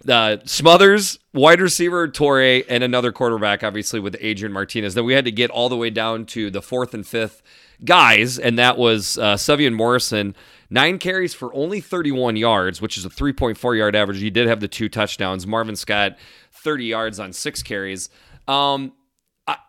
[0.08, 4.96] Uh, Smothers, wide receiver Toure, and another quarterback, obviously with Adrian Martinez.
[4.96, 7.42] Then we had to get all the way down to the fourth and fifth
[7.86, 10.36] guys, and that was uh, Sevion Morrison.
[10.70, 14.20] Nine carries for only 31 yards, which is a 3.4 yard average.
[14.20, 15.48] He did have the two touchdowns.
[15.48, 16.18] Marvin Scott,
[16.52, 18.10] 30 yards on six carries.
[18.48, 18.94] Um,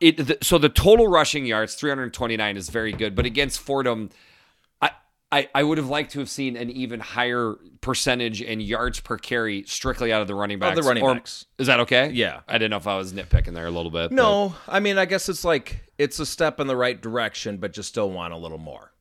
[0.00, 4.10] it the, so the total rushing yards 329 is very good, but against Fordham,
[5.34, 9.16] I, I would have liked to have seen an even higher percentage in yards per
[9.18, 10.78] carry strictly out of the running backs.
[10.78, 11.46] the running Or- backs.
[11.58, 12.10] Is that okay?
[12.10, 12.40] Yeah.
[12.46, 14.10] I didn't know if I was nitpicking there a little bit.
[14.10, 17.56] but- No, I mean, I guess it's like it's a step in the right direction,
[17.56, 18.92] but you still want a little more.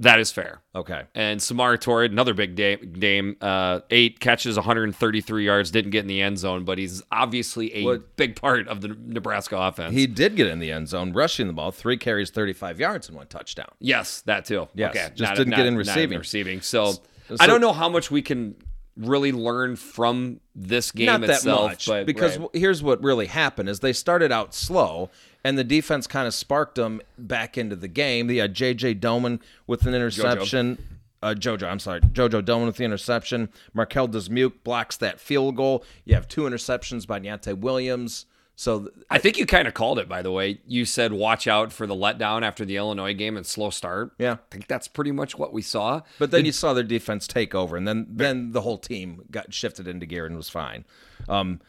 [0.00, 0.62] That is fair.
[0.74, 1.02] Okay.
[1.14, 6.06] And Samori Toure, another big da- name, uh, eight catches, 133 yards, didn't get in
[6.08, 9.94] the end zone, but he's obviously a What- big part of the Nebraska offense.
[9.94, 13.16] He did get in the end zone, rushing the ball, three carries, 35 yards, and
[13.16, 13.68] one touchdown.
[13.78, 14.66] yes, that too.
[14.74, 16.18] Yes, okay, just not- didn't not- get in receiving.
[16.18, 16.60] receiving.
[16.62, 17.00] So, so-
[17.38, 18.56] I don't know how much we can
[18.96, 22.48] really learn from this game Not itself, much, but because right.
[22.52, 25.10] here's what really happened: is they started out slow,
[25.44, 28.26] and the defense kind of sparked them back into the game.
[28.26, 28.96] They had J.J.
[28.96, 30.78] Domann with an interception.
[31.22, 33.48] Uh, Jojo, I'm sorry, Jojo Domann with the interception.
[33.74, 35.84] Marquel Dismuke blocks that field goal.
[36.04, 38.26] You have two interceptions by Deontai Williams.
[38.54, 40.60] So th- I think you kind of called it, by the way.
[40.66, 44.12] You said watch out for the letdown after the Illinois game and slow start.
[44.18, 44.34] Yeah.
[44.34, 46.02] I think that's pretty much what we saw.
[46.18, 49.52] But then you saw their defense take over, and then then the whole team got
[49.54, 50.84] shifted into gear and was fine.
[51.28, 51.60] Um,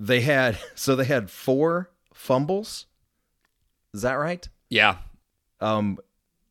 [0.00, 2.86] they had so they had four fumbles.
[3.94, 4.46] Is that right?
[4.68, 4.96] Yeah,
[5.60, 5.98] Um,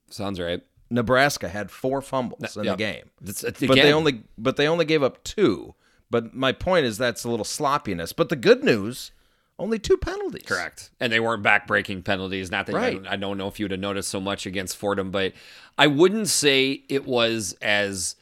[0.10, 0.64] sounds right.
[0.90, 4.86] Nebraska had four fumbles in the game, That's, uh, but they only but they only
[4.86, 5.76] gave up two.
[6.10, 8.14] But my point is that's a little sloppiness.
[8.14, 9.12] But the good news,
[9.60, 10.44] only two penalties.
[10.46, 10.92] Correct.
[11.00, 12.52] And they weren't back-breaking penalties.
[12.52, 12.86] Not that Right.
[12.86, 15.34] I, don't, I don't know if you would have noticed so much against Fordham, but
[15.78, 18.16] I wouldn't say it was as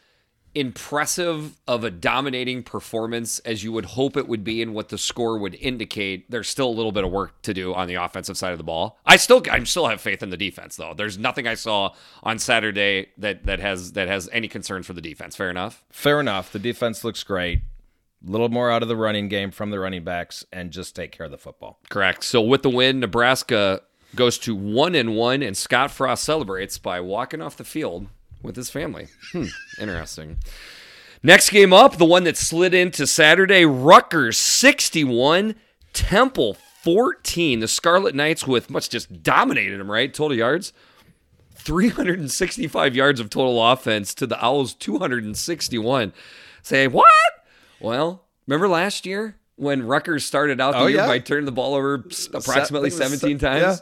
[0.56, 4.98] impressive of a dominating performance as you would hope it would be and what the
[4.98, 6.32] score would indicate.
[6.32, 8.64] There's still a little bit of work to do on the offensive side of the
[8.64, 8.98] ball.
[9.06, 10.94] I still I still have faith in the defense though.
[10.94, 11.94] There's nothing I saw
[12.24, 15.36] on Saturday that that has that has any concern for the defense.
[15.36, 15.84] Fair enough.
[15.90, 16.54] Fair enough.
[16.54, 17.60] The defense looks great.
[18.26, 21.26] Little more out of the running game from the running backs, and just take care
[21.26, 21.80] of the football.
[21.90, 22.24] Correct.
[22.24, 23.82] So with the win, Nebraska
[24.16, 28.08] goes to one and one, and Scott Frost celebrates by walking off the field
[28.42, 29.08] with his family.
[29.32, 29.46] Hmm,
[29.80, 30.38] interesting.
[31.22, 35.56] Next game up, the one that slid into Saturday, Rutgers 61,
[35.94, 37.60] Temple 14.
[37.60, 40.14] The Scarlet Knights with much just dominated them, right?
[40.14, 40.72] Total yards.
[41.56, 46.14] 365 yards of total offense to the Owls 261.
[46.62, 47.06] Say, what?
[47.80, 51.08] Well, remember last year when Rutgers started out the Oh, year yeah.
[51.08, 51.96] by turning the ball over
[52.34, 53.62] approximately se- 17 times?
[53.62, 53.76] yeah.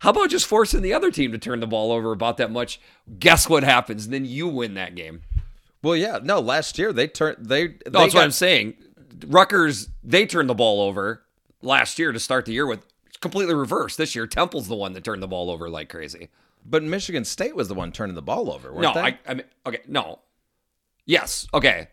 [0.00, 2.80] How about just forcing the other team to turn the ball over about that much?
[3.18, 4.04] Guess what happens?
[4.04, 5.22] And then you win that game.
[5.82, 6.38] Well, yeah, no.
[6.40, 7.68] Last year they turned they.
[7.68, 8.74] they No, that's what got- I'm saying.
[9.26, 11.22] Rutgers, they turned the ball over
[11.62, 13.96] last year to start the year with it's completely reversed.
[13.96, 16.28] This year, Temple's the one that turned the ball over like crazy.
[16.68, 19.00] But Michigan State was the one turning the ball over, weren't No, they?
[19.00, 20.18] I, I mean, okay, no.
[21.06, 21.88] Yes, okay.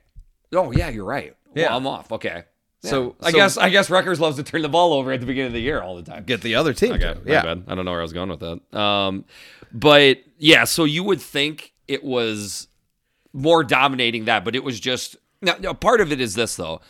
[0.52, 1.36] Oh, yeah, you're right.
[1.56, 1.76] Yeah, Yeah.
[1.76, 2.12] I'm off.
[2.12, 2.44] Okay.
[2.82, 5.26] So- I so- guess I guess Rutgers loves to turn the ball over at the
[5.26, 6.24] beginning of the year all the time.
[6.26, 6.94] get the other team.
[6.94, 7.22] Okay, to.
[7.26, 7.42] yeah.
[7.44, 7.64] bad.
[7.68, 8.78] I don't know where I was going with that.
[8.78, 9.26] Um,
[9.72, 12.68] but yeah, so you would think it was
[13.32, 16.82] more dominating that, but it was just now, now part of it is this though.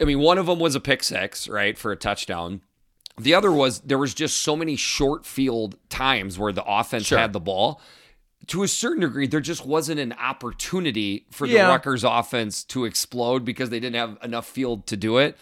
[0.00, 2.60] I mean, one of them was a pick six, right, for a touchdown.
[3.20, 7.18] The other was there was just so many short field times where the offense Sure.
[7.18, 7.80] had the ball.
[8.46, 11.68] To a certain degree, there just wasn't an opportunity for the Yeah.
[11.68, 15.36] Rutgers offense to explode because they didn't have enough field to do it.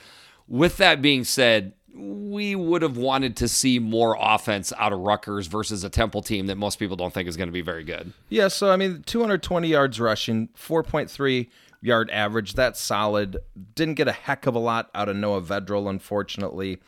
[0.49, 5.47] With that being said, we would have wanted to see more offense out of Rutgers
[5.47, 8.13] versus a Temple team that most people don't think is going to be very good.
[8.29, 11.49] Yeah, so I mean, 220 yards rushing, 4.3
[11.81, 12.55] yard average.
[12.55, 13.39] That's solid.
[13.75, 16.81] Didn't get a heck of a lot out of Noah Vedral, unfortunately.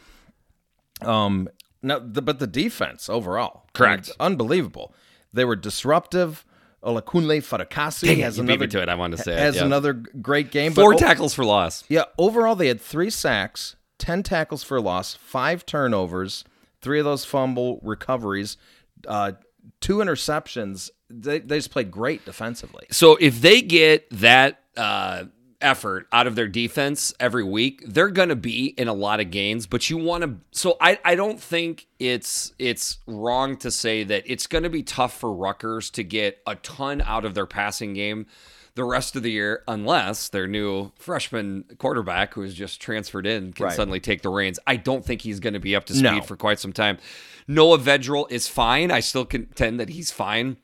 [1.02, 1.48] Um,
[1.82, 4.10] no, the, but the defense overall, Correct.
[4.18, 4.94] I mean, unbelievable.
[5.32, 6.44] They were disruptive.
[6.82, 8.88] Olakunle Fatukasi Dang it, has you beat me another to it.
[8.88, 9.64] I wanted to say it, has yeah.
[9.64, 10.72] another great game.
[10.72, 11.84] Four but, tackles for loss.
[11.88, 16.44] Yeah, overall they had three sacks, ten tackles for loss, five turnovers,
[16.80, 18.56] three of those fumble recoveries,
[19.08, 19.32] uh,
[19.80, 20.90] two interceptions.
[21.10, 22.86] They, they just played great defensively.
[22.90, 25.24] So if they get that uh,
[25.60, 29.30] effort out of their defense every week, they're going to be in a lot of
[29.30, 30.36] gains, But you want to.
[30.52, 34.82] So I, I don't think it's it's wrong to say that it's going to be
[34.82, 38.26] tough for Rutgers to get a ton out of their passing game
[38.74, 43.52] the rest of the year, unless their new freshman quarterback, who has just transferred in,
[43.52, 43.74] can Right.
[43.74, 44.60] suddenly take the reins.
[44.68, 46.20] I don't think he's going to be up to speed No.
[46.20, 46.98] for quite some time.
[47.48, 48.92] Noah Vedral is fine.
[48.92, 50.58] I still contend that he's fine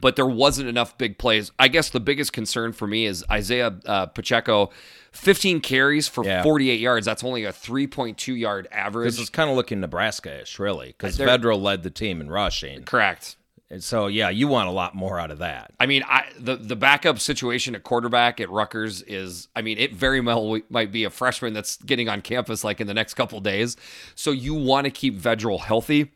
[0.00, 1.52] but there wasn't enough big plays.
[1.58, 4.70] I guess the biggest concern for me is Isaiah uh, Pacheco,
[5.12, 6.42] 15 carries for Yeah.
[6.42, 7.06] 48 yards.
[7.06, 9.12] That's only a 3.2 yard average.
[9.12, 12.84] This is kind of looking Nebraska-ish, really, because Vedral led the team in rushing.
[12.84, 13.36] Correct.
[13.68, 15.72] And so yeah, you want a lot more out of that.
[15.80, 19.92] I mean, I the the backup situation at quarterback at Rutgers is, I mean, it
[19.92, 23.40] very well might be a freshman that's getting on campus like in the next couple
[23.40, 23.76] days.
[24.14, 26.12] So you want to keep Vedral healthy.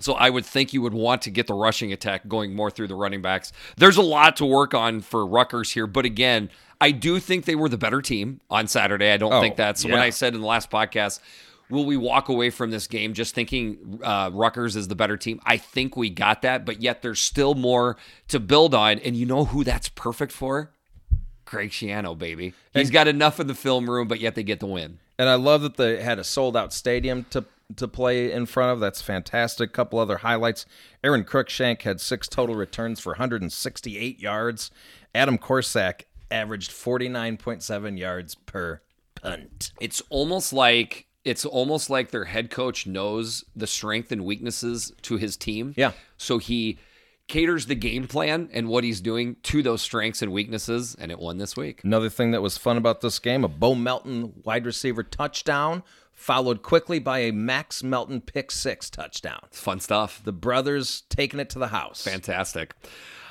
[0.00, 2.86] So I would think you would want to get the rushing attack going more through
[2.88, 3.52] the running backs.
[3.76, 7.56] There's a lot to work on for Rutgers here, but again, I do think they
[7.56, 9.10] were the better team on Saturday.
[9.10, 9.92] I don't Oh, think that's yeah.
[9.92, 11.18] when I said in the last podcast.
[11.70, 15.38] Will we walk away from this game just thinking uh, Rutgers is the better team?
[15.44, 18.98] I think we got that, but yet there's still more to build on.
[19.00, 20.70] And you know who that's perfect for?
[21.44, 22.54] Greg Schiano, baby.
[22.72, 24.98] He's got enough in the film room, but yet they get the win.
[25.18, 27.44] And I love that they had a sold out stadium to
[27.76, 28.80] to play in front of.
[28.80, 29.72] That's fantastic.
[29.72, 30.66] Couple other highlights.
[31.04, 34.70] Aron Cruickshank had six total returns for 168 yards.
[35.14, 38.80] Adam Korsak averaged 49.7 yards per
[39.14, 39.72] punt.
[39.80, 45.16] It's almost like it's almost like their head coach knows the strength and weaknesses to
[45.16, 45.74] his team.
[45.76, 45.92] Yeah.
[46.16, 46.78] So he
[47.26, 51.18] caters the game plan and what he's doing to those strengths and weaknesses, and it
[51.18, 51.82] won this week.
[51.84, 55.82] Another thing that was fun about this game, a Bo Melton wide receiver touchdown,
[56.18, 59.40] followed quickly by a Max Melton pick six touchdown.
[59.52, 60.20] Fun stuff.
[60.22, 62.02] The brothers taking it to the house.
[62.02, 62.74] Fantastic.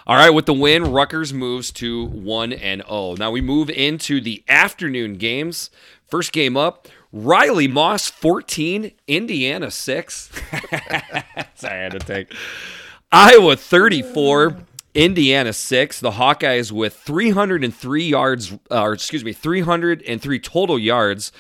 [0.08, 3.16] All right, with the win, Rutgers moves to 1 and 0.
[3.20, 5.70] Now we move into the afternoon games.
[6.06, 10.32] First game up, Riley Moss 14, Indiana 6.
[11.56, 12.34] Sorry, I had to take.
[13.12, 14.56] Iowa 34,
[14.96, 16.00] Indiana 6.
[16.00, 21.34] The Hawkeyes with 303 yards, uh, or excuse me, 303 total yards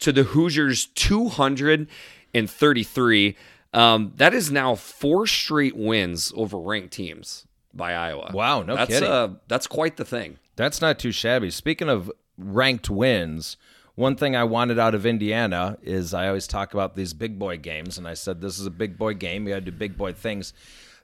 [0.00, 3.36] to the Hoosiers 233.
[3.72, 8.30] Um, that is now four straight wins over ranked teams by Iowa.
[8.32, 9.08] Wow, no that's, kidding.
[9.08, 10.38] Uh, that's quite the thing.
[10.56, 11.50] That's not too shabby.
[11.50, 13.56] Speaking of ranked wins,
[13.96, 17.58] one thing I wanted out of Indiana is I always talk about these big boy
[17.58, 19.46] games, and I said this is a big boy game.
[19.46, 20.52] You got to do big boy things.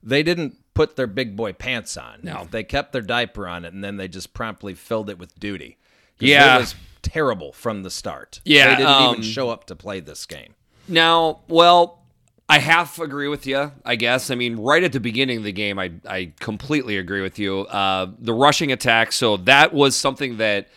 [0.03, 2.21] They didn't put their big boy pants on.
[2.23, 2.49] No.
[2.51, 5.77] they kept their diaper on it, and then they just promptly filled it with duty.
[6.19, 6.57] Yeah.
[6.57, 8.41] it was terrible from the start.
[8.45, 10.55] Yeah, they didn't um, even show up to play this game.
[10.89, 12.01] Now, well,
[12.49, 14.31] I half agree with you, I guess.
[14.31, 17.61] I mean, right at the beginning of the game, I, I completely agree with you.
[17.61, 20.69] Uh, the rushing attack, so that was something that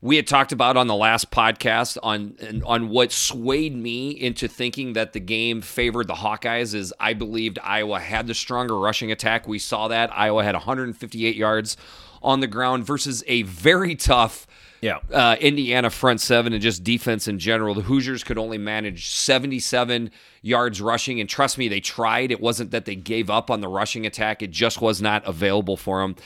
[0.00, 4.92] we had talked about on the last podcast on on what swayed me into thinking
[4.92, 9.48] that the game favored the Hawkeyes is I believed Iowa had the stronger rushing attack.
[9.48, 10.16] We saw that.
[10.16, 11.76] Iowa had 158 yards
[12.22, 14.46] on the ground versus a very tough
[14.80, 14.98] Yeah.
[15.12, 17.74] uh, Indiana front seven and just defense in general.
[17.74, 20.10] The Hoosiers could only manage 77
[20.42, 22.30] yards rushing, and trust me, they tried.
[22.30, 25.76] It wasn't that they gave up on the rushing attack; it just was not available
[25.76, 26.16] for them.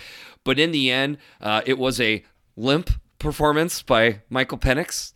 [0.44, 2.24] But in the end, uh, it was a
[2.56, 5.12] limp performance by Michael Penix.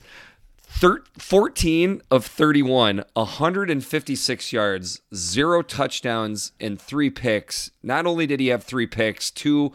[0.69, 7.71] Thir- 14 of 31, 156 yards, zero touchdowns, and three picks.
[7.83, 9.73] Not only did he have three picks, two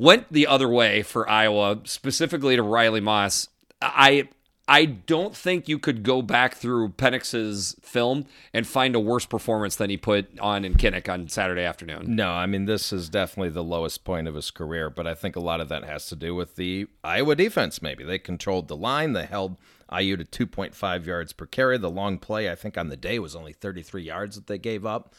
[0.00, 3.48] went the other way for Iowa, specifically to Riley Moss.
[3.82, 4.28] I
[4.66, 9.74] I don't think you could go back through Penix's film and find a worse performance
[9.76, 12.14] than he put on in Kinnick on Saturday afternoon.
[12.14, 15.36] No, I mean this is definitely the lowest point of his career, but I think
[15.36, 17.82] a lot of that has to do with the Iowa defense.
[17.82, 19.56] Maybe they controlled the line, they held
[19.92, 21.76] IU to 2.5 yards per carry.
[21.76, 24.86] The long play, I think, on the day was only 33 yards that they gave
[24.86, 25.14] up.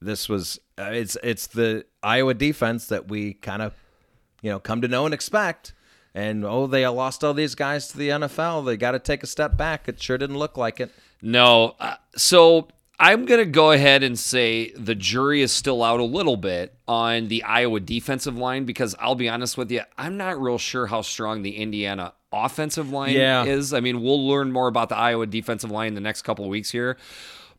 [0.00, 3.74] This was uh, it's it's the Iowa defense that we kind of
[4.42, 5.72] you know come to know and expect.
[6.14, 8.66] And oh, they lost all these guys to the NFL.
[8.66, 9.88] They got to take a step back.
[9.88, 10.90] It sure didn't look like it.
[11.22, 11.74] No.
[11.80, 12.68] Uh, so
[13.00, 16.74] I'm going to go ahead and say the jury is still out a little bit
[16.86, 20.86] on the Iowa defensive line because I'll be honest with you, I'm not real sure
[20.86, 23.44] how strong the Indiana offensive line Yeah.
[23.44, 23.72] is.
[23.72, 26.50] I mean, we'll learn more about the Iowa defensive line in the next couple of
[26.50, 26.98] weeks here.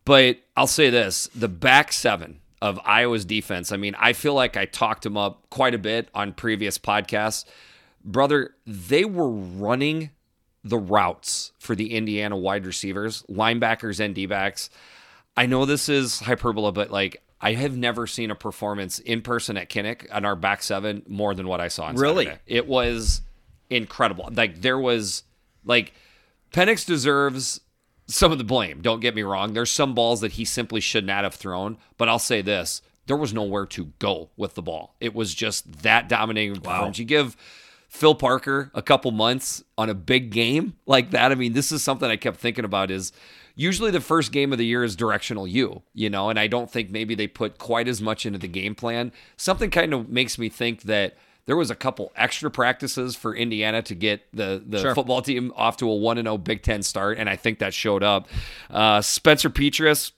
[0.05, 4.55] But I'll say this the back seven of Iowa's defense, I mean, I feel like
[4.55, 7.43] I talked him up quite a bit on previous podcasts.
[8.05, 10.11] Brother, they were running
[10.63, 14.69] the routes for the Indiana wide receivers, linebackers, and D backs.
[15.35, 19.57] I know this is hyperbole, but like I have never seen a performance in person
[19.57, 22.25] at Kinnick on our back seven more than what I saw on Really?
[22.25, 22.41] Saturday.
[22.47, 23.23] It was
[23.69, 24.29] incredible.
[24.31, 25.23] Like there was
[25.65, 25.91] like
[26.53, 27.59] Penix deserves
[28.07, 28.81] some of the blame.
[28.81, 29.53] Don't get me wrong.
[29.53, 33.17] There's some balls that he simply should not have thrown, but I'll say this: there
[33.17, 34.95] was nowhere to go with the ball.
[34.99, 36.99] It was just that dominating performance.
[36.99, 37.35] You give
[37.89, 41.31] Phil Parker a couple months on a big game like that.
[41.31, 42.91] I mean, this is something I kept thinking about.
[42.91, 43.11] Is
[43.55, 46.71] usually the first game of the year is directional you, you know, and I don't
[46.71, 49.11] think maybe they put quite as much into the game plan.
[49.37, 53.81] Something kind of makes me think that there was a couple extra practices for Indiana
[53.83, 54.95] to get the the Sure.
[54.95, 57.73] football team off to a one and zero Big Ten start, and I think that
[57.73, 58.27] showed up.
[58.69, 60.11] Uh, Spencer Petras.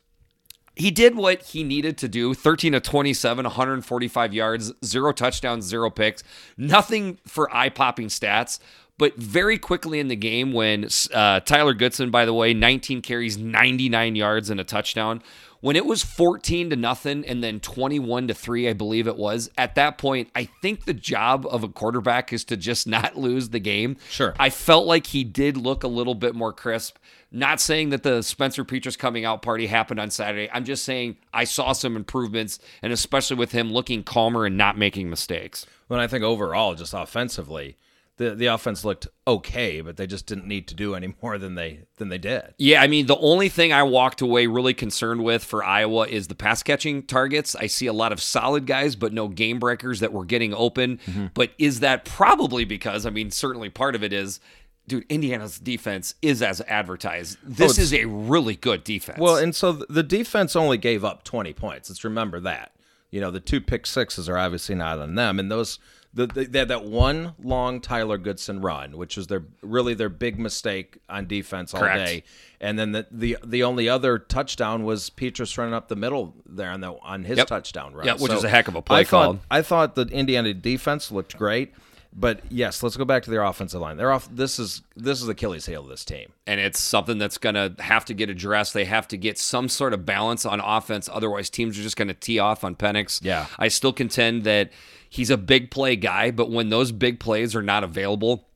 [0.75, 5.89] he did what he needed to do 13 to 27 145 yards zero touchdowns zero
[5.89, 6.21] picks
[6.57, 8.59] nothing for eye-popping stats
[8.97, 13.37] but very quickly in the game when uh, tyler goodson by the way 19 carries
[13.37, 15.23] 99 yards and a touchdown
[15.65, 19.49] when it was 14 to nothing and then 21 to 3 i believe it was
[19.57, 23.49] at that point i think the job of a quarterback is to just not lose
[23.49, 24.35] the game Sure.
[24.37, 26.97] i felt like he did look a little bit more crisp
[27.31, 30.49] not saying that the Spencer Petras coming out party happened on Saturday.
[30.53, 34.77] I'm just saying I saw some improvements, and especially with him looking calmer and not
[34.77, 35.65] making mistakes.
[35.87, 37.75] When I think overall, just offensively,
[38.17, 41.55] the the offense looked okay, but they just didn't need to do any more than
[41.55, 42.53] they than they did.
[42.57, 46.27] Yeah, I mean, the only thing I walked away really concerned with for Iowa is
[46.27, 47.55] the pass catching targets.
[47.55, 50.97] I see a lot of solid guys, but no game breakers that were getting open.
[51.05, 51.27] Mm-hmm.
[51.33, 54.39] But is that probably because, I mean, certainly part of it is.
[54.87, 57.39] Dude, Indiana's defense is as advertised.
[57.43, 59.17] Oh, this it's- is a really good defense.
[59.17, 61.89] Well, and so the defense only gave up 20 points.
[61.89, 62.71] Let's remember that.
[63.09, 65.79] You know, the two pick sixes are obviously not on them, and those
[66.15, 70.09] the, the, they had that one long Tyler Goodson run, which was their really their
[70.09, 72.05] big mistake on defense all Correct.
[72.05, 72.23] day.
[72.61, 76.71] And then the, the the only other touchdown was Petras running up the middle there
[76.71, 77.47] on the on his Yep.
[77.47, 78.05] touchdown run.
[78.07, 79.39] Yeah, which is a heck of a play I thought call.
[79.51, 81.73] I thought the Indiana defense looked great.
[82.17, 83.97] But yes, let's go back to their offensive line.
[83.97, 84.29] They're off.
[84.33, 86.31] This is this is Achilles' heel of this team.
[86.47, 88.73] and it's something that's going to have to get addressed.
[88.73, 91.09] They have to get some sort of balance on offense.
[91.11, 93.19] Otherwise, teams are just going to tee off on Penix.
[93.21, 93.47] Yeah.
[93.59, 94.71] I still contend that
[95.09, 98.47] he's a big play guy, but when those big plays are not available,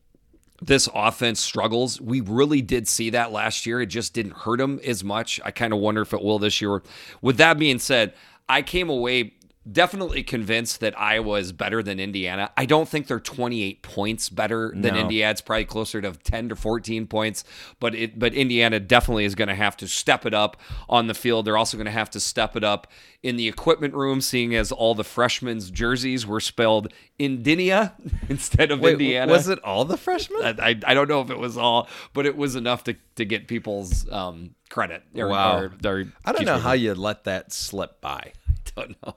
[0.61, 1.99] this offense struggles.
[1.99, 3.81] We really did see that last year.
[3.81, 5.39] It just didn't hurt him as much.
[5.43, 6.81] I kind of wonder if it will this year.
[7.21, 8.13] With that being said,
[8.47, 9.33] I came away
[9.71, 12.51] definitely convinced that Iowa is better than Indiana.
[12.57, 14.99] I don't think they're 28 points better than No.
[15.01, 15.31] Indiana.
[15.31, 17.43] It's probably closer to 10 to 14 points,
[17.79, 20.57] but it but Indiana definitely is going to have to step it up
[20.87, 21.45] on the field.
[21.45, 22.87] They're also going to have to step it up
[23.21, 27.93] in the equipment room, seeing as all the freshmen's jerseys were spelled Indiana
[28.29, 29.31] instead of Wait, Indiana.
[29.31, 30.41] was it all the freshmen?
[30.59, 33.25] I, I, I don't know if it was all, but it was enough to, to
[33.25, 35.03] get people's um, credit.
[35.15, 35.57] Or, Wow.
[35.59, 38.31] or- or- I don't know how you let that slip by.
[38.77, 39.15] I don't know.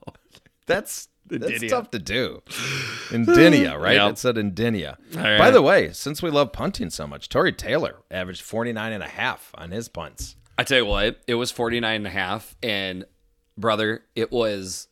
[0.67, 1.71] That's that's Indinia.
[1.71, 2.43] tough to do.
[3.13, 3.95] Indinia, right?
[3.95, 4.13] Yep.
[4.13, 4.99] It said Indinia.
[5.15, 5.39] right.
[5.39, 9.09] By the way, since we love punting so much, Tory Taylor averaged 49 and a
[9.09, 10.37] half on his punts.
[10.59, 12.57] I tell you what, it was 49 and a half.
[12.63, 13.05] And
[13.57, 14.89] brother, it was,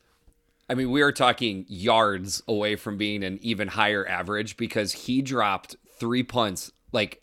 [0.68, 5.22] I mean, we are talking yards away from being an even higher average because he
[5.22, 6.72] dropped three punts.
[6.92, 7.22] Like,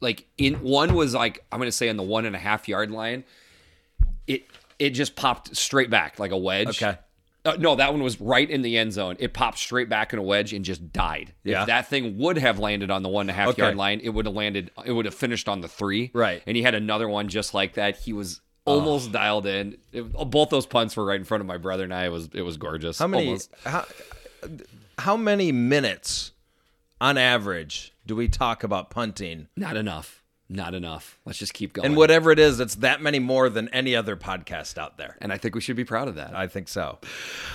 [0.00, 2.66] like in one was like, I'm going to say on the one and a half
[2.66, 3.24] yard line.
[4.26, 4.46] It,
[4.78, 6.82] it just popped straight back like a wedge.
[6.82, 6.98] Okay.
[7.44, 9.16] Uh, no, that one was right in the end zone.
[9.18, 11.32] It popped straight back in a wedge and just died.
[11.42, 11.62] Yeah.
[11.62, 13.62] If that thing would have landed on the one and a half Okay.
[13.62, 14.70] yard line, it would have landed.
[14.84, 16.10] It would have finished on the three.
[16.14, 16.40] Right.
[16.46, 17.96] And he had another one just like that.
[17.98, 19.76] He was almost dialed in.
[19.92, 22.04] It- both those punts were right in front of my brother and I.
[22.06, 23.00] It was it was gorgeous.
[23.00, 23.50] How many Almost.
[23.64, 23.86] how,
[24.98, 26.30] how many minutes
[27.00, 29.48] on average do we talk about punting?
[29.56, 30.21] Not enough.
[30.52, 31.18] Not enough.
[31.24, 31.86] Let's just keep going.
[31.86, 35.16] And whatever it is, it's that many more than any other podcast out there.
[35.22, 36.36] And I think we should be proud of that.
[36.36, 36.98] I think so.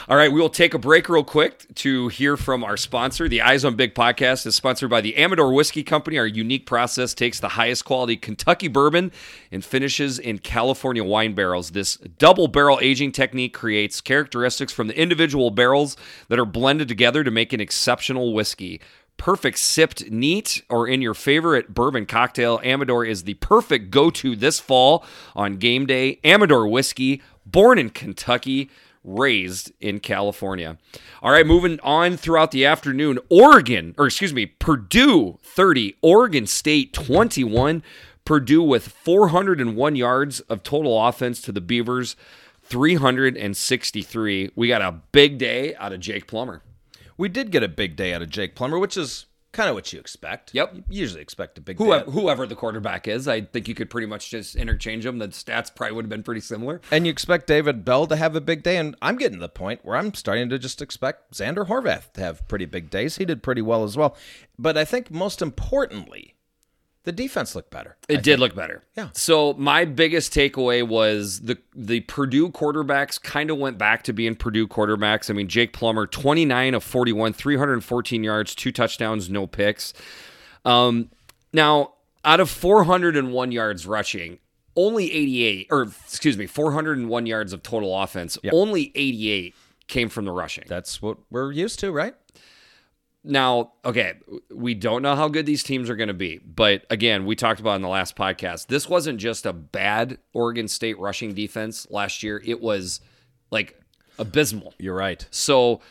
[0.10, 3.30] All right, we will take a break real quick to hear from our sponsor.
[3.30, 6.18] The Eyes on Big podcast is sponsored by the Amador Whiskey Company.
[6.18, 9.12] Our unique process takes the highest quality Kentucky bourbon
[9.52, 11.72] and finishes in California wine barrels.
[11.72, 15.98] This double barrel aging technique creates characteristics from the individual barrels
[16.30, 18.82] that are blended together to make an exceptional whiskey.
[19.18, 24.36] Perfect sipped neat or in your favorite bourbon cocktail, Amador is the perfect go to
[24.36, 25.04] this fall
[25.36, 26.20] on game day.
[26.24, 28.70] Amador whiskey, born in Kentucky
[29.04, 30.78] raised in California.
[31.24, 33.20] All right, moving on throughout the afternoon.
[33.30, 37.82] Oregon, or excuse me, Purdue 30, Oregon State 21.
[38.26, 42.18] Purdue with 401 yards of total offense to the Beavers,
[42.64, 44.52] 363.
[44.54, 46.62] We got a big day out of Jake Plummer.
[47.18, 49.92] We did get a big day out of Jake Plummer, which is kind of what
[49.92, 50.54] you expect.
[50.54, 50.76] Yep.
[50.76, 52.12] You usually expect a big Whoever, day.
[52.12, 55.18] whoever the quarterback is, I think you could pretty much just interchange them.
[55.18, 56.80] The stats probably would have been pretty similar.
[56.92, 59.50] And you expect David Bell to have a big day, and I'm getting to the
[59.50, 63.18] point where I'm starting to just expect Zander Horvath to have pretty big days.
[63.18, 64.16] He did pretty well as well.
[64.60, 66.36] But I think most importantly,
[67.08, 67.96] the defense looked better.
[68.10, 68.84] It did look better.
[68.98, 69.08] Yeah.
[69.14, 74.36] So my biggest takeaway was the the Purdue quarterbacks kind of went back to being
[74.36, 75.30] Purdue quarterbacks.
[75.30, 79.94] I mean, Jake Plummer, 29 of 41, 314 yards, two touchdowns, no picks.
[80.66, 81.10] Um,
[81.54, 81.94] now,
[82.26, 84.40] out of 401 yards rushing,
[84.76, 89.56] only 88, or excuse me, 401 yards of total offense, only 88
[89.88, 90.66] came from the rushing.
[90.68, 92.16] That's what we're used to, right?
[93.28, 94.14] Now, okay,
[94.50, 97.60] we don't know how good these teams are going to be, but again, we talked
[97.60, 98.68] about in the last podcast.
[98.68, 103.02] This wasn't just a bad Oregon State rushing defense last year; it was
[103.52, 103.80] like
[104.18, 104.74] abysmal.
[104.80, 105.26] You're right.
[105.32, 105.82] So,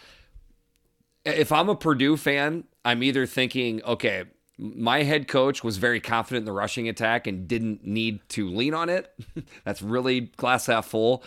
[1.25, 4.25] if I'm a Purdue fan, I'm either thinking, okay,
[4.59, 8.75] my head coach was very confident in the rushing attack and didn't need to lean
[8.75, 9.13] on it.
[9.65, 11.23] That's really glass half full.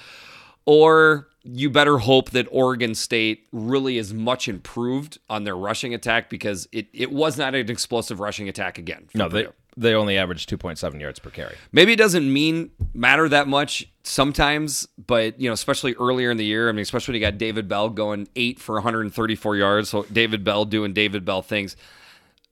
[0.65, 6.29] Or you better hope that Oregon State really is much improved on their rushing attack
[6.29, 9.07] because it, it was not an explosive rushing attack again.
[9.13, 9.47] No, they
[9.77, 11.55] they only averaged 2.7 yards per carry.
[11.71, 16.45] Maybe it doesn't mean matter that much sometimes, but you know, especially earlier in the
[16.45, 16.67] year.
[16.67, 19.89] I mean, especially when you got David Bell going eight for 134 yards.
[19.89, 21.77] So David Bell doing David Bell things.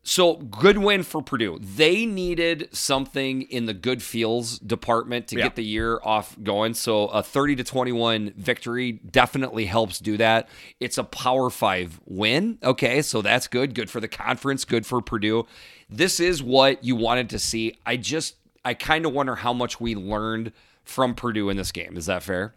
[0.10, 1.60] So good win for Purdue.
[1.60, 5.44] They needed something in the good feels department to Yeah.
[5.44, 6.76] get the year off going.
[6.76, 10.48] So a 30 to 21 victory definitely helps do that.
[10.80, 12.58] It's a power five win.
[12.64, 13.76] Okay, so that's good.
[13.76, 15.46] Good for the conference, good for Purdue.
[15.90, 17.76] This is what you wanted to see.
[17.86, 20.54] I just I kind of wonder how much we learned
[20.86, 21.98] from Purdue in this game.
[21.98, 22.54] Is that fair?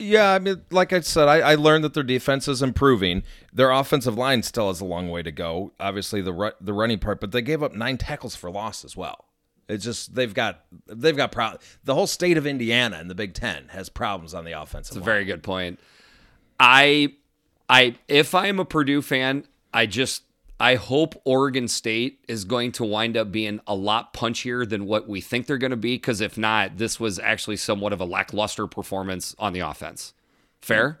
[0.00, 3.22] Yeah, I mean, like I said, I, I learned that their defense is improving.
[3.52, 5.72] Their offensive line still has a long way to go.
[5.78, 8.96] Obviously, the ru- the running part, but they gave up nine tackles for loss as
[8.96, 9.26] well.
[9.68, 13.34] It's just they've got they've got pro- the whole state of Indiana and the Big
[13.34, 15.00] Ten has problems on the offensive line.
[15.00, 15.78] That's a very good point.
[16.58, 17.12] I
[17.68, 20.22] I if I'm a Purdue fan, I just
[20.60, 25.08] I hope Oregon State is going to wind up being a lot punchier than what
[25.08, 28.04] we think they're going to be because if not, this was actually somewhat of a
[28.04, 30.12] lackluster performance on the offense.
[30.60, 31.00] Fair?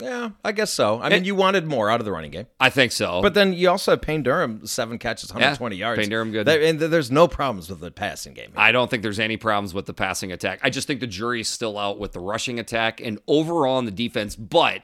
[0.00, 1.00] Yeah, I guess so.
[1.00, 1.24] I mean, eh.
[1.24, 3.22] you wanted more out of the running game, I think so.
[3.22, 6.00] but then you also have Payne Durham, seven catches, 120 yards.
[6.00, 6.46] Payne Durham good.
[6.46, 8.52] There- and there's no problems with the passing game.
[8.56, 10.60] I don't think there's any problems with the passing attack.
[10.62, 13.92] I just think the jury's still out with the rushing attack and overall on the
[13.92, 14.34] defense.
[14.36, 14.82] But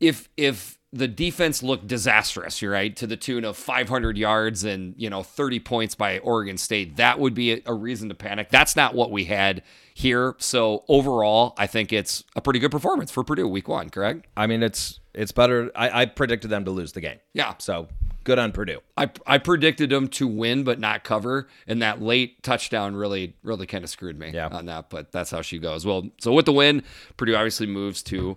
[0.00, 4.94] if if the defense looked disastrous, you're right, to the tune of 500 yards and
[4.96, 8.48] you know 30 points by Oregon State, that would be a, a reason to panic.
[8.50, 10.34] That's not what we had here.
[10.38, 13.90] So overall, I think it's a pretty good performance for Purdue week one.
[13.90, 14.26] Correct?
[14.36, 15.70] I mean, it's it's better.
[15.74, 17.18] I, I predicted them to lose the game.
[17.32, 17.54] Yeah.
[17.58, 17.88] So
[18.24, 18.80] good on Purdue.
[18.96, 23.66] I, I predicted them to win but not cover, and that late touchdown really really
[23.66, 24.48] kind of screwed me Yeah.
[24.48, 24.90] on that.
[24.90, 25.84] But that's how she goes.
[25.84, 26.82] Well, so with the win,
[27.16, 28.36] Purdue obviously moves to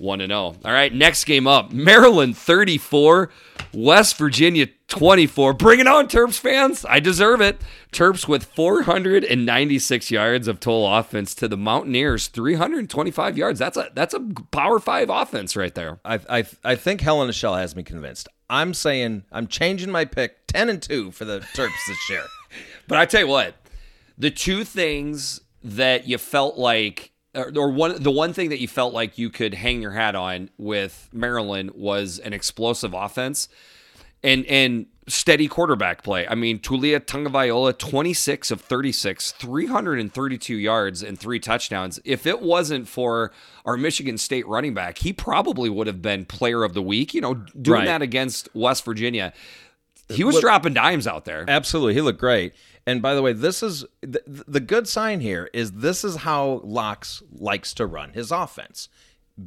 [0.00, 0.56] one and zero.
[0.64, 3.30] All right, next game up: Maryland thirty four,
[3.72, 5.52] West Virginia twenty four.
[5.52, 6.84] Bring it on, Terps fans!
[6.88, 7.60] I deserve it.
[7.92, 12.54] Terps with four hundred and ninety six yards of total offense to the Mountaineers three
[12.54, 13.58] hundred and twenty five yards.
[13.58, 14.20] That's a that's a
[14.50, 16.00] power five offense right there.
[16.04, 18.28] I I I think Helen Michelle has me convinced.
[18.48, 22.24] I'm saying I'm changing my pick, ten and two for the Terps this year.
[22.88, 23.54] But I tell you what,
[24.18, 28.68] the two things that you felt like, or, or one, the one thing that you
[28.68, 33.48] felt like you could hang your hat on with Maryland was an explosive offense
[34.22, 36.26] and and steady quarterback play.
[36.28, 41.98] I mean, Taulia Tagovailoa, 26 of 36, 332 yards and three touchdowns.
[42.04, 43.32] If it wasn't for
[43.64, 47.20] our Michigan State running back, he probably would have been player of the week, you
[47.20, 47.86] know, doing Right.
[47.86, 49.32] that against West Virginia.
[50.08, 51.44] He uh, was dropping dimes out there.
[51.48, 52.52] Absolutely, he looked great.
[52.86, 56.60] And by the way, this is the, the good sign here is this is how
[56.64, 58.88] Locks likes to run his offense.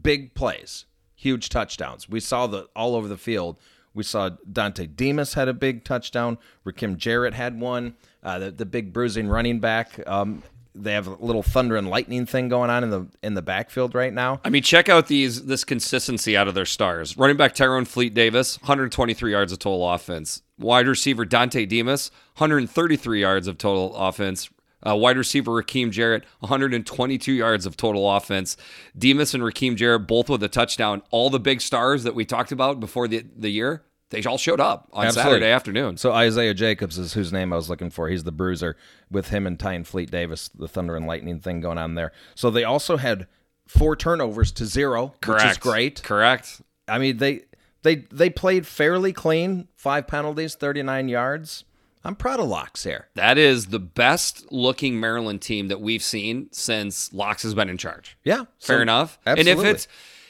[0.01, 2.07] Big plays, huge touchdowns.
[2.07, 3.57] We saw the all over the field.
[3.93, 6.37] We saw Dontay Demus had a big touchdown.
[6.65, 7.95] Rakim Jarrett had one.
[8.23, 9.99] Uh, the, the big bruising running back.
[10.07, 10.41] Um,
[10.75, 13.95] they have a little thunder and lightning thing going on in the in the backfield
[13.95, 14.41] right now.
[14.43, 17.17] I mean, check out these this consistency out of their stars.
[17.17, 20.41] Running back Tayon Fleet Davis, 123 yards of total offense.
[20.57, 24.49] Wide receiver Dontay Demus, 133 yards of total offense.
[24.85, 28.57] Uh, wide receiver Rakim Jarrett, 122 yards of total offense.
[28.97, 31.01] Demus and Rakim Jarrett both with a touchdown.
[31.09, 33.83] All the big stars that we talked about before the, the year,
[34.13, 35.31] they all showed up on Absolutely.
[35.31, 35.97] Saturday afternoon.
[35.97, 38.07] So Isaiah Jacobs is whose name I was looking for.
[38.09, 38.77] He's the bruiser
[39.11, 42.11] with him and Tayon Fleet Davis, the thunder and lightning thing going on there.
[42.35, 43.27] So they also had
[43.67, 45.43] four turnovers to zero, Correct.
[45.43, 46.03] which is great.
[46.03, 46.61] Correct.
[46.87, 47.41] I mean they
[47.81, 51.65] they they played fairly clean, five penalties, 39 yards.
[52.05, 53.07] I'm proud of Locks here.
[53.15, 57.77] That is the best looking Maryland team that we've seen since Locks has been in
[57.77, 58.17] charge.
[58.25, 58.45] Yeah.
[58.59, 59.17] Fair so- enough.
[59.25, 59.51] Absolutely.
[59.51, 59.87] And if it's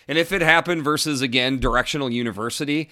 [0.07, 2.89] and if it happened versus again directional university,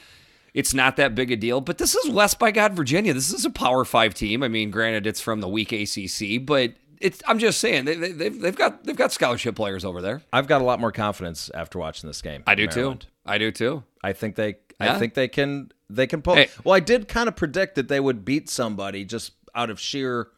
[0.54, 1.62] it's not that big a deal.
[1.62, 3.14] But this is West by God, Virginia.
[3.14, 4.43] This is a Power Five team.
[4.43, 7.22] I mean, granted, it's from the weak ACC, but it's.
[7.28, 10.22] I'm just saying they, they, they've they've got they've got scholarship players over there.
[10.34, 12.43] I've got a lot more confidence after watching this game.
[12.47, 13.02] I do Maryland.
[13.02, 13.08] too.
[13.26, 13.84] I do too.
[14.04, 14.95] I think they Yeah?
[14.95, 16.36] I think they can they can pull.
[16.36, 16.49] Hey.
[16.64, 20.30] Well, I did kind of predict that they would beat somebody just out of sheer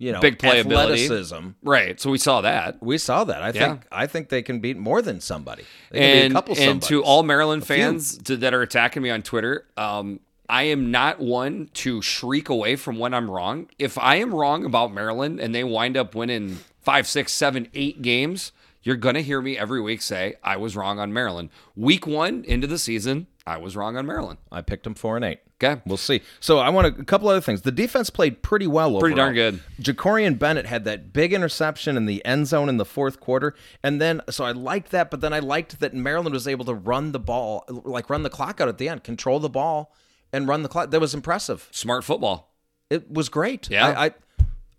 [0.00, 0.72] you know Big playability.
[1.04, 1.48] athleticism.
[1.62, 2.00] Right.
[2.00, 2.82] So we saw that.
[2.82, 3.42] We saw that.
[3.42, 3.66] I Yeah.
[3.68, 5.62] think I think they can beat more than somebody.
[5.92, 7.76] They can beat and a couple and to all Maryland few.
[7.76, 12.48] fans to, that are attacking me on Twitter, um, I am not one to shriek
[12.48, 13.68] away from when I'm wrong.
[13.78, 18.02] If I am wrong about Maryland and they wind up winning five, six, seven, eight
[18.02, 18.50] games,
[18.82, 21.50] you're gonna hear me every week say I was wrong on Maryland.
[21.76, 24.38] Week one into the season, I was wrong on Maryland.
[24.50, 25.40] I picked them four and eight.
[25.62, 25.80] Okay.
[25.84, 26.22] We'll see.
[26.40, 27.62] So I want to, a couple other things.
[27.62, 28.98] The defense played pretty well.
[28.98, 29.52] Pretty darn overall.
[29.52, 29.62] good.
[29.82, 34.00] Jakorian Bennett had that big interception in the end zone in the fourth quarter, and
[34.00, 35.10] then so I liked that.
[35.10, 38.30] But then I liked that Maryland was able to run the ball, like run the
[38.30, 39.92] clock out at the end, control the ball,
[40.32, 40.90] and run the clock.
[40.90, 41.68] That was impressive.
[41.72, 42.54] Smart football.
[42.88, 43.70] It was great.
[43.70, 43.86] Yeah.
[43.86, 44.14] I, I,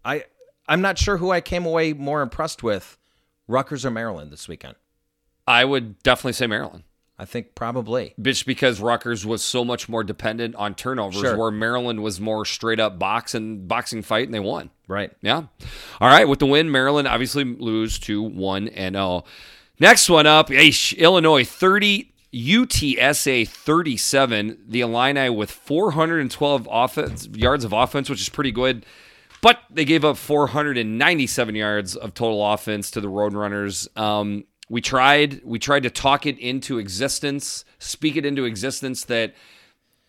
[0.04, 0.24] I
[0.68, 2.98] I'm not sure who I came away more impressed with,
[3.48, 4.76] Rutgers or Maryland this weekend.
[5.48, 6.84] I would definitely say Maryland.
[7.22, 8.16] I think probably.
[8.20, 11.38] Bitch, because Rutgers was so much more dependent on turnovers, Sure.
[11.38, 14.72] where Maryland was more straight up box and boxing fight, and they won.
[14.88, 15.12] Right.
[15.22, 15.44] Yeah.
[16.00, 16.28] All right.
[16.28, 19.24] With the win, Maryland obviously lose to 1 and 0.
[19.80, 24.58] Next one up, Illinois 30, UTSA 37.
[24.68, 28.84] The Illini with 412 offense yards of offense, which is pretty good.
[29.44, 33.88] But they gave up 497 yards of total offense to the Roadrunners.
[33.98, 39.36] Um, we tried we tried to talk it into existence, speak it into existence that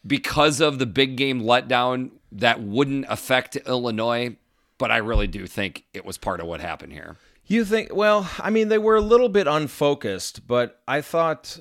[0.06, 4.36] because of the big game letdown that wouldn't affect Illinois,
[4.78, 7.16] but I really do think it was part of what happened here.
[7.44, 7.92] You think?
[7.92, 11.58] Well, I mean, they were a little bit unfocused, but I thought,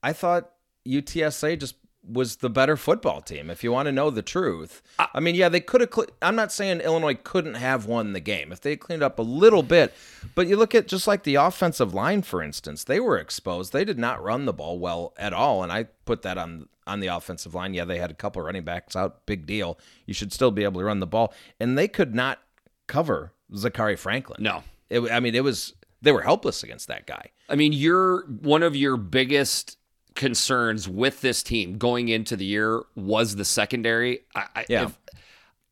[0.00, 0.52] I thought
[0.86, 1.74] UTSA just
[2.06, 3.50] was the better football team.
[3.50, 5.90] If you want to know the truth, I, mean, yeah, they could have.
[6.22, 9.62] I'm not saying Illinois couldn't have won the game if they cleaned up a little
[9.62, 9.94] bit,
[10.34, 13.72] but you look at just like the offensive line, for instance, they were exposed.
[13.72, 17.00] They did not run the ball well at all, and I put that on on
[17.00, 17.74] the offensive line.
[17.74, 19.78] Yeah, they had a couple running backs out, big deal.
[20.06, 22.40] You should still be able to run the ball, and they could not
[22.86, 24.42] cover Zachary Franklin.
[24.42, 24.62] No.
[24.90, 27.30] It, I mean, it was they were helpless against that guy.
[27.48, 29.78] I mean, you're one of your biggest
[30.14, 34.20] concerns with this team going into the year was the secondary.
[34.34, 34.84] I, Yeah.
[34.84, 34.98] if-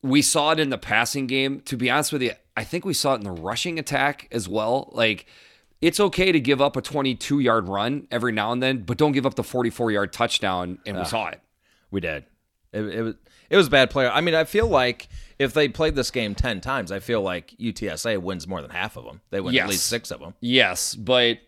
[0.03, 1.61] we saw it in the passing game.
[1.66, 4.49] To be honest with you, I think we saw it in the rushing attack as
[4.49, 4.90] well.
[4.93, 5.26] Like,
[5.80, 9.12] it's okay to give up a 22 yard run every now and then, but don't
[9.12, 10.78] give up the 44 yard touchdown.
[10.86, 11.40] And we saw it.
[11.93, 12.24] We did.
[12.72, 13.14] It, it was
[13.51, 14.11] it was a bad player.
[14.11, 17.55] I mean, I feel like if they played this game ten times, I feel like
[17.61, 19.20] UTSA wins more than half of them.
[19.30, 19.64] They win Yes.
[19.64, 20.32] at least six of them.
[20.40, 21.38] Yes, but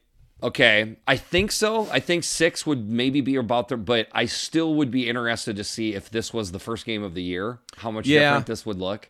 [0.42, 1.88] okay, I think so.
[1.90, 5.64] I think six would maybe be about there, but I still would be interested to
[5.64, 8.20] see if this was the first game of the year, how much Yeah.
[8.30, 9.08] different this would look.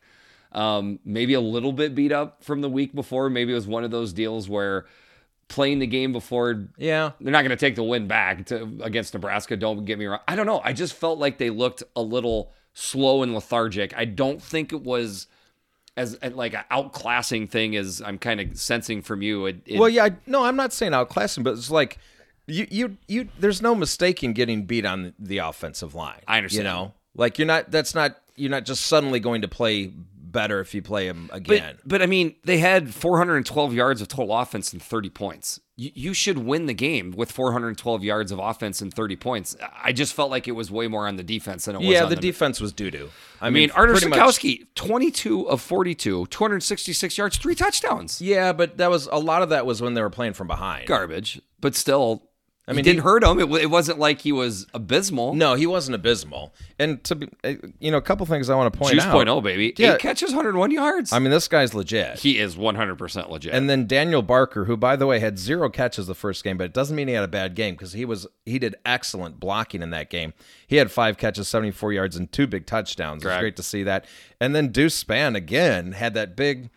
[0.52, 3.28] Um, maybe a little bit beat up from the week before.
[3.28, 4.86] Maybe it was one of those deals where
[5.48, 9.12] playing the game before Yeah, they're not going to take the win back to, against
[9.14, 9.56] Nebraska.
[9.56, 10.20] Don't get me wrong.
[10.28, 10.60] I don't know.
[10.64, 13.96] I just felt like they looked a little slow and lethargic.
[13.96, 15.26] I don't think it was
[15.96, 19.46] as uh, like an outclassing thing as I'm kind of sensing from you.
[19.46, 21.98] It, it, Well, yeah, I- no, I'm not saying outclassing, but it's like
[22.46, 23.28] you, you, you.
[23.38, 26.20] There's no mistake in getting beat on the offensive line.
[26.28, 26.64] I understand.
[26.66, 27.70] You know, like you're not.
[27.70, 28.16] That's not.
[28.36, 31.78] You're not just suddenly going to play better if you play him But, again.
[31.86, 35.60] but I mean, they had 412 yards of total offense and 30 points.
[35.76, 39.56] You, you should win the game with 412 yards of offense and 30 points.
[39.82, 42.04] I just felt like it was way more on the defense than it was yeah,
[42.04, 43.10] on the the defense was doo doo.
[43.40, 48.20] I mean, Artur pretty much- 22 of 42, 266 yards, three touchdowns.
[48.20, 50.86] Yeah, but that was a lot of that was when they were playing from behind.
[50.86, 52.22] Garbage, but still,
[52.66, 53.38] I mean, mean, didn't he- hurt him.
[53.40, 55.34] It, it wasn't like he was abysmal.
[55.34, 56.54] No, he wasn't abysmal.
[56.78, 59.12] And to be, uh, you know, a couple things I want to point Juice out.
[59.12, 59.74] point oh, baby.
[59.76, 59.94] Yeah.
[59.94, 61.12] Eight catches, 101 yards.
[61.12, 62.20] I mean, this guy's legit.
[62.20, 63.52] he is 100% legit.
[63.52, 66.64] and then Daniel Barker, who by the way had zero catches the first game, but
[66.64, 69.82] it doesn't mean he had a bad game because he was he did excellent blocking
[69.82, 70.32] in that game.
[70.66, 73.24] He had five catches, seventy four yards, and two big touchdowns.
[73.24, 74.06] It was great to see that.
[74.40, 76.70] And then Deuce Spann again had that big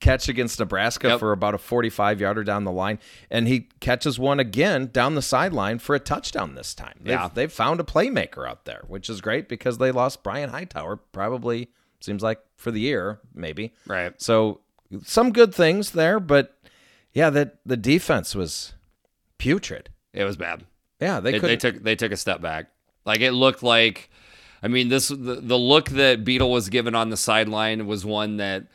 [0.00, 1.18] catch against Nebraska Yep.
[1.20, 2.98] for about a forty five yarder down the line,
[3.30, 6.94] and he catches one again down the sideline for a touchdown this time.
[7.00, 7.28] They've, Yeah.
[7.32, 11.68] they've found a playmaker out there, which is great because they lost Brian Hightower probably
[12.00, 13.74] seems like for the year maybe.
[13.86, 14.12] right.
[14.20, 14.60] So
[15.04, 16.56] some good things there, but
[17.12, 18.72] yeah, that the defense was
[19.36, 19.90] putrid.
[20.12, 20.64] It was bad.
[21.00, 22.70] Yeah, they They, they took they took a step back.
[23.04, 24.10] Like it looked like,
[24.62, 28.38] I mean, this the, the look that Beetle was given on the sideline was one
[28.38, 28.66] that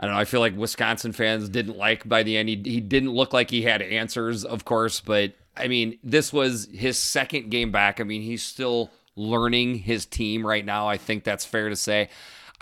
[0.00, 0.20] I don't know.
[0.20, 2.48] I feel like Wisconsin fans didn't like by the end.
[2.48, 6.68] He, he didn't look like he had answers, of course, but I mean, this was
[6.72, 8.00] his second game back.
[8.00, 10.88] I mean, he's still learning his team right now.
[10.88, 12.08] I think that's fair to say.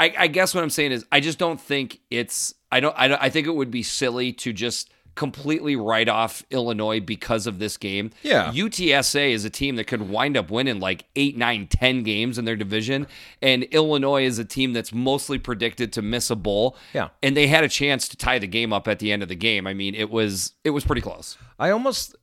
[0.01, 2.55] I, I guess what I'm saying is, I just don't think it's.
[2.73, 2.95] I don't.
[2.99, 7.49] I, don't- I think it would be silly to just completely write off Illinois because
[7.49, 8.13] of this game.
[8.23, 8.53] Yeah.
[8.53, 12.45] UTSA is a team that could wind up winning like eight, nine, ten games in
[12.45, 13.09] their division.
[13.43, 16.77] And Illinois is a team that's mostly predicted to miss a bowl.
[16.95, 17.09] Yeah.
[17.21, 19.35] And they had a chance to tie the game up at the end of the
[19.35, 19.67] game.
[19.67, 21.37] I mean, it was it was pretty close.
[21.59, 22.15] I almost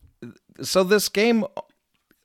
[0.61, 1.43] so this game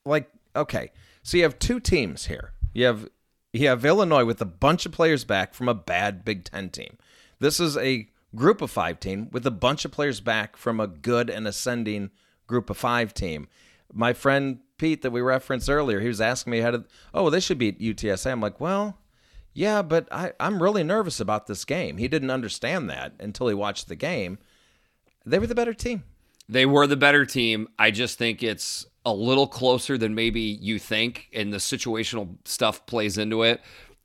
[0.07, 0.93] like okay.
[1.25, 2.53] So you have two teams here.
[2.73, 3.09] You have
[3.53, 6.97] you have Illinois with a bunch of players back from a bad Big 10 team.
[7.41, 10.87] This is a group of 5 team with a bunch of players back from a
[10.87, 12.11] good and ascending
[12.47, 13.49] group of 5 team.
[13.93, 17.41] My friend Pete that we referenced earlier, he was asking me how to oh, they
[17.41, 18.31] should beat UTSA.
[18.31, 18.99] I'm like, "Well,
[19.53, 21.99] yeah, but I, I'm really nervous about this game.
[21.99, 24.39] He didn't understand that until he watched the game.
[25.27, 26.05] They were the better team.
[26.49, 27.69] They were the better team.
[27.79, 32.87] I just think it's a little closer than maybe you think, and the situational stuff
[32.87, 33.61] plays into it.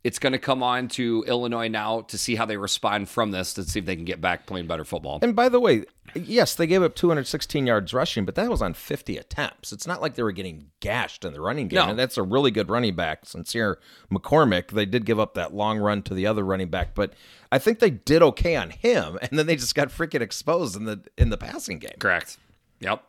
[0.06, 3.56] It's going to come on to Illinois now to see how they respond from this
[3.56, 5.18] to see if they can get back playing better football.
[5.24, 8.76] And by the way, yes, they gave up 216 yards rushing, but that was on
[8.76, 9.74] 50 attempts.
[9.74, 11.78] It's not like they were getting gashed in the running game.
[11.78, 11.89] No.
[11.89, 13.26] And that's a really good running back.
[13.26, 13.80] Sincere
[14.12, 17.14] McCormick, they did give up that long run to the other running back, but
[17.51, 20.86] I think they did okay on him, and then they just got freaking exposed in
[20.86, 21.95] the in the passing game.
[21.97, 22.38] Correct.
[22.80, 23.03] Yep.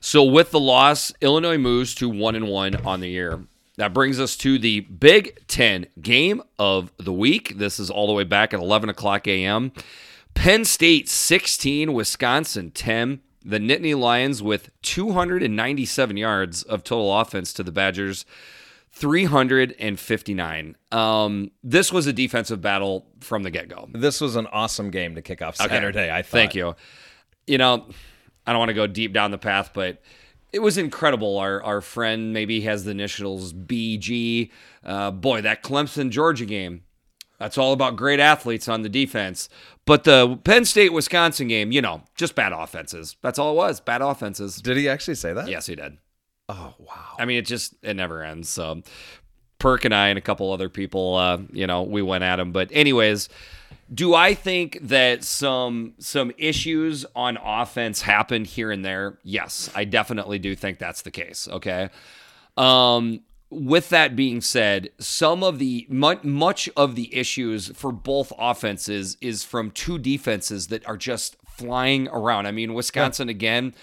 [0.00, 3.44] So with the loss, Illinois moves to one and one on the year.
[3.80, 7.56] That brings us to the Big Ten game of the week.
[7.56, 9.72] This is all the way back at 11 o'clock a.m.
[10.34, 13.20] Penn State 16, Wisconsin 10.
[13.42, 18.26] The Nittany Lions with 297 yards of total offense to the Badgers
[18.92, 20.76] 359.
[20.92, 23.88] Um, this was a defensive battle from the get go.
[23.94, 26.30] This was an awesome game to kick off Saturday, I thought.
[26.30, 26.76] Thank you.
[27.46, 27.86] You know,
[28.46, 30.02] I don't want to go deep down the path, but
[30.52, 31.38] it was incredible.
[31.38, 34.50] Our our friend maybe has the initials BG.
[34.84, 36.82] Uh, boy, that Clemson Georgia game.
[37.38, 39.48] That's all about great athletes on the defense.
[39.86, 43.16] But the Penn State Wisconsin game, you know, just bad offenses.
[43.22, 43.80] That's all it was.
[43.80, 44.56] Bad offenses.
[44.60, 45.48] Did he actually say that?
[45.48, 45.96] Yes, he did.
[46.50, 47.16] Oh, wow.
[47.18, 48.50] I mean, it just it never ends.
[48.50, 48.82] So
[49.58, 52.52] Perk and I and a couple other people, uh, you know, we went at him.
[52.52, 53.28] But anyways,
[53.92, 59.18] do I think that some some issues on offense happened here and there?
[59.22, 61.48] Yes, I definitely do think that's the case.
[61.50, 61.90] Okay.
[62.56, 68.32] Um, with that being said, some of the mu- much of the issues for both
[68.38, 72.46] offenses is from two defenses that are just flying around.
[72.46, 73.74] I mean, Wisconsin again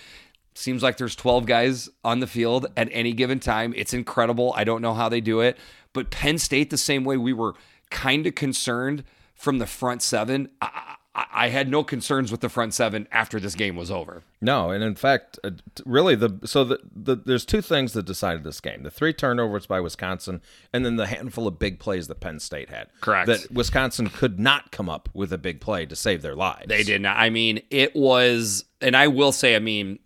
[0.53, 3.73] seems like there's 12 guys on the field at any given time.
[3.75, 4.53] It's incredible.
[4.55, 5.57] I don't know how they do it,
[5.91, 7.53] but Penn State the same way we were
[7.89, 9.03] kind of concerned
[9.37, 10.49] from the front seven.
[10.61, 14.21] I, I, I had no concerns with the front seven after this game was over.
[14.39, 15.51] No, and in fact, uh,
[15.85, 19.65] really, the so the, the there's two things that decided this game: the three turnovers
[19.65, 22.87] by Wisconsin, and then the handful of big plays that Penn State had.
[23.01, 23.27] Correct.
[23.27, 26.67] That Wisconsin could not come up with a big play to save their lives.
[26.67, 27.17] They did not.
[27.17, 29.97] I mean, it was, and I will say, I mean,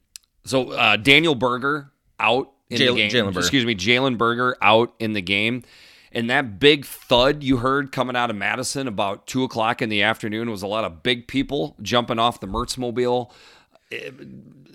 [0.46, 3.12] so uh, Daniel Berger out in Jalen- the game.
[3.12, 3.40] Jalen Berger.
[3.40, 5.64] Excuse me, Jalen Berger out in the game.
[6.12, 10.02] And that big thud you heard coming out of Madison about two o'clock in the
[10.02, 13.34] afternoon was a lot of big people jumping off the Mertz mobile.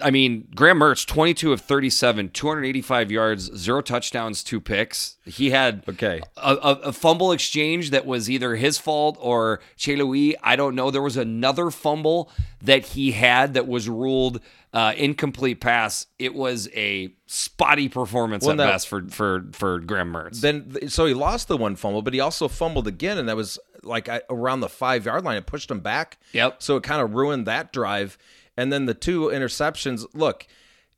[0.03, 5.17] I mean, Graham Mertz, 22 of 37, 285 yards, zero touchdowns, two picks.
[5.25, 6.21] He had Okay.
[6.37, 10.35] a, a, a fumble exchange that was either his fault or Chez Mellusi.
[10.43, 10.91] I don't know.
[10.91, 14.41] There was another fumble that he had that was ruled
[14.75, 16.07] uh, incomplete pass.
[16.19, 20.43] It was a spotty performance Well, at now- best for for for Graham Mertz.
[20.43, 23.59] Then so he lost the one fumble, but he also fumbled again, and that was
[23.83, 25.39] like around the five yard line.
[25.39, 26.19] It pushed him back.
[26.35, 26.63] Yep.
[26.63, 28.19] So it kind of ruined that drive.
[28.57, 30.07] And then the two interceptions.
[30.15, 30.47] Look,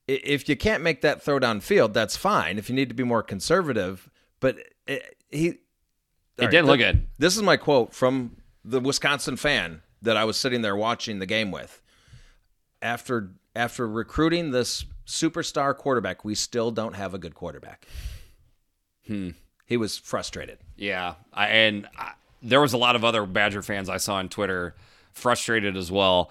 [0.06, 2.58] if you can't make that throw downfield, that's fine.
[2.58, 4.08] If you need to be more conservative,
[4.40, 4.56] but
[4.86, 5.58] it, he.
[6.38, 7.06] It didn't look good.
[7.18, 11.26] This is my quote from the Wisconsin fan that I was sitting there watching the
[11.26, 11.82] game with.
[12.80, 17.86] After after recruiting this superstar quarterback, we still don't have a good quarterback.
[19.06, 19.30] Hmm.
[19.66, 20.58] He was frustrated.
[20.76, 24.28] Yeah, I, and I, there was a lot of other Badger fans I saw on
[24.28, 24.74] Twitter
[25.12, 26.30] frustrated as well.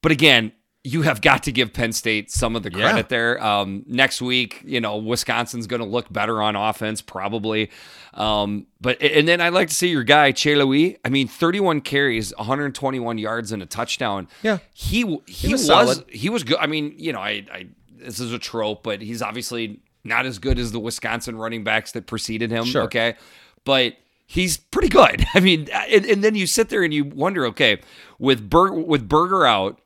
[0.00, 0.52] But again,
[0.84, 3.02] you have got to give Penn State some of the credit Yeah.
[3.08, 3.44] there.
[3.44, 7.70] Um, next week, you know, Wisconsin's going to look better on offense, probably.
[8.14, 10.96] Um, but and then I'd like to see your guy Chez Mellusi.
[11.04, 14.28] I mean, 31 carries, 121 yards, and a touchdown.
[14.42, 14.58] Yeah.
[14.72, 16.58] he he, was was, he was good.
[16.58, 17.66] I mean, you know, I, I
[17.96, 21.92] this is a trope, but he's obviously not as good as the Wisconsin running backs
[21.92, 22.64] that preceded him.
[22.64, 22.82] Sure.
[22.84, 23.16] Okay,
[23.64, 23.94] but
[24.26, 25.24] he's pretty good.
[25.34, 27.80] I mean, and, and then you sit there and you wonder, okay,
[28.18, 29.80] with Bur- with Berger out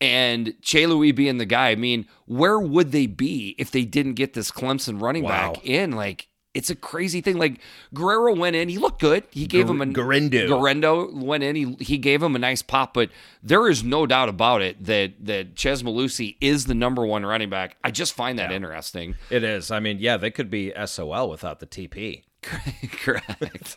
[0.00, 4.14] and Chez Mellusi being the guy, I mean, where would they be if they didn't
[4.14, 5.52] get this Clemson running Wow.
[5.54, 5.92] back in?
[5.92, 7.36] Like, it's a crazy thing.
[7.38, 7.60] Like
[7.94, 9.24] Guerendo went in, he looked good.
[9.30, 10.48] He gave him a Guerendo.
[10.48, 13.10] Guerendo went in, he he gave him a nice pop, but
[13.42, 17.50] there is no doubt about it that that Chez Mellusi is the number one running
[17.50, 17.76] back.
[17.84, 19.14] I just find that interesting.
[19.30, 19.70] It is.
[19.70, 22.22] I mean, yeah, they could be SOL without the TP.
[22.42, 23.76] Correct.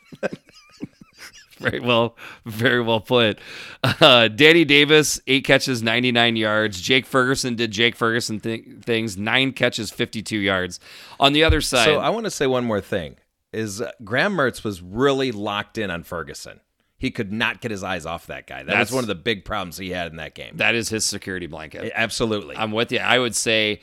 [1.69, 3.39] very well, very well put.
[3.83, 6.81] Uh, Danny Davis, eight catches, 99 yards.
[6.81, 10.79] Jake Ferguson did Jake Ferguson th- things, nine catches, 52 yards.
[11.19, 13.15] On the other side, So I want to say one more thing:
[13.53, 16.59] is uh, Graham Mertz was really locked in on Ferguson.
[16.97, 18.59] He could not get his eyes off that guy.
[18.59, 20.57] That That's- was one of the big problems he had in that game.
[20.57, 21.91] that is his security blanket.
[21.95, 22.55] Absolutely.
[22.55, 22.99] I'm with you.
[22.99, 23.81] I would say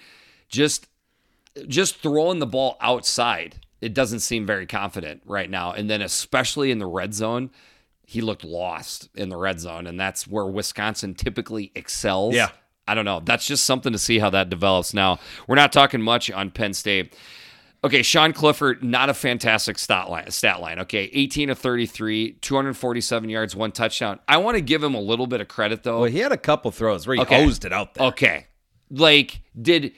[0.49, 0.87] just
[1.67, 3.57] just throwing the ball outside.
[3.81, 5.73] It doesn't seem very confident right now.
[5.73, 7.51] And then especially in the red zone,
[8.05, 12.35] he looked lost in the red zone and that's where Wisconsin typically excels.
[12.35, 12.49] Yeah.
[12.87, 13.21] I don't know.
[13.23, 14.95] That's just something to see how that develops.
[14.95, 17.15] Now, we're not talking much on Penn State.
[17.85, 20.29] Okay, Sean Clifford, not a fantastic stat line.
[20.31, 20.81] Stat line.
[20.81, 24.19] Okay, 18 of 33, 247 yards, one touchdown.
[24.27, 26.01] I want to give him a little bit of credit though.
[26.01, 27.45] well, he had a couple throws where he Okay.
[27.45, 28.07] hosed it out there.
[28.09, 28.47] Okay.
[28.91, 29.93] Like, did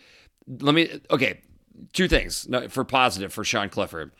[0.48, 1.40] let me okay,
[1.92, 4.10] two things for positive for Sean Clifford.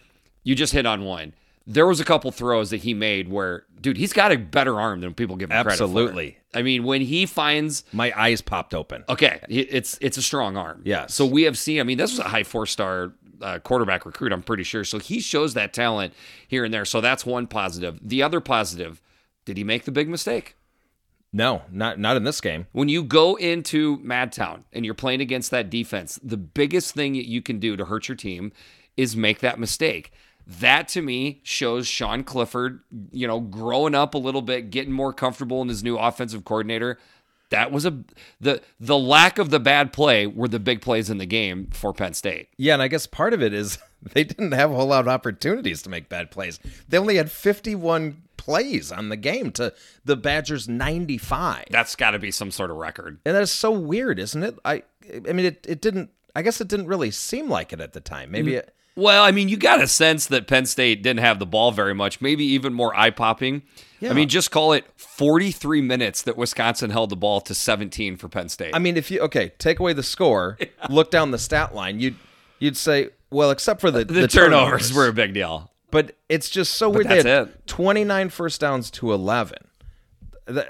[0.43, 1.35] You just hit on one.
[1.67, 5.01] There was a couple throws that he made where, dude, he's got a better arm
[5.01, 5.73] than people give him credit.
[5.73, 6.39] Absolutely.
[6.55, 9.05] I mean, when he finds My eyes popped open.
[9.09, 10.81] okay, it's it's a strong arm.
[10.85, 11.07] Yeah.
[11.07, 11.79] So we have seen.
[11.79, 14.33] I mean, this was a high four star uh, quarterback recruit.
[14.33, 14.85] I'm pretty sure.
[14.85, 16.13] So he shows that talent
[16.49, 16.85] here and there.
[16.85, 18.01] So that's one positive.
[18.03, 19.01] The other positive,
[19.45, 20.57] did he make the big mistake?
[21.33, 22.67] No, not not in this game.
[22.73, 27.29] when you go into Madtown and you're playing against that defense, the biggest thing that
[27.29, 28.53] you can do to hurt your team
[28.97, 30.13] is make that mistake.
[30.47, 32.81] That to me shows Sean Clifford,
[33.13, 36.99] you know, growing up a little bit, getting more comfortable in his new offensive coordinator.
[37.51, 38.03] That was a
[38.41, 41.93] the the lack of the bad play were the big plays in the game for
[41.93, 42.49] Penn State.
[42.57, 45.09] Yeah, and I guess part of it is they didn't have a whole lot of
[45.09, 46.59] opportunities to make bad plays.
[46.89, 51.67] They only had 51 plays on the game to the Badgers 95.
[51.71, 53.19] That's got to be some sort of record.
[53.27, 54.59] And that is so weird, isn't it?
[54.65, 54.83] I
[55.29, 58.01] I mean it it didn't I guess it didn't really seem like it at the
[58.01, 58.31] time.
[58.31, 61.39] Maybe mm, it Well, I mean, you got a sense that Penn State didn't have
[61.39, 63.61] the ball very much, maybe even more eye popping.
[64.01, 64.09] Yeah.
[64.09, 68.31] I mean, just call it 43 minutes that Wisconsin held the ball to 17 for
[68.31, 68.75] Penn State.
[68.75, 70.57] I mean if you okay, take away the score,
[70.89, 72.17] look down the stat line, you'd
[72.59, 75.70] you'd say well, except for the, the, turnovers, were a big deal.
[75.91, 77.07] But it's just so weird.
[77.09, 77.67] that's they had it.
[77.67, 79.59] 29 first downs to 11.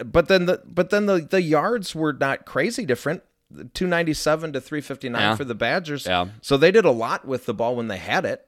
[0.04, 3.22] But then the but then the, the yards were not crazy different.
[3.74, 5.34] 297 to 359 Yeah.
[5.34, 6.06] for the Badgers.
[6.06, 6.28] Yeah.
[6.42, 8.46] So they did a lot with the ball when they had it.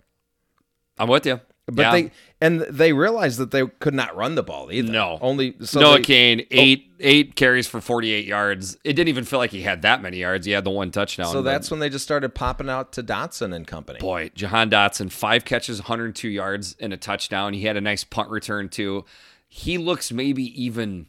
[0.98, 1.40] I'm with you.
[1.66, 1.92] But Yeah.
[1.92, 2.10] they
[2.40, 4.90] and they realized that they could not run the ball either.
[4.90, 5.18] No.
[5.22, 6.44] Only so Noah they- Cain, oh.
[6.50, 8.76] eight eight carries for 48 yards.
[8.84, 10.44] It didn't even feel like he had that many yards.
[10.46, 11.32] He had the one touchdown.
[11.32, 14.00] So that's when they just started popping out to Dotson and company.
[14.00, 17.52] boy, Jahan Dotson, five catches, 102 yards, and a touchdown.
[17.54, 19.04] He had a nice punt return too.
[19.48, 21.06] He looks maybe even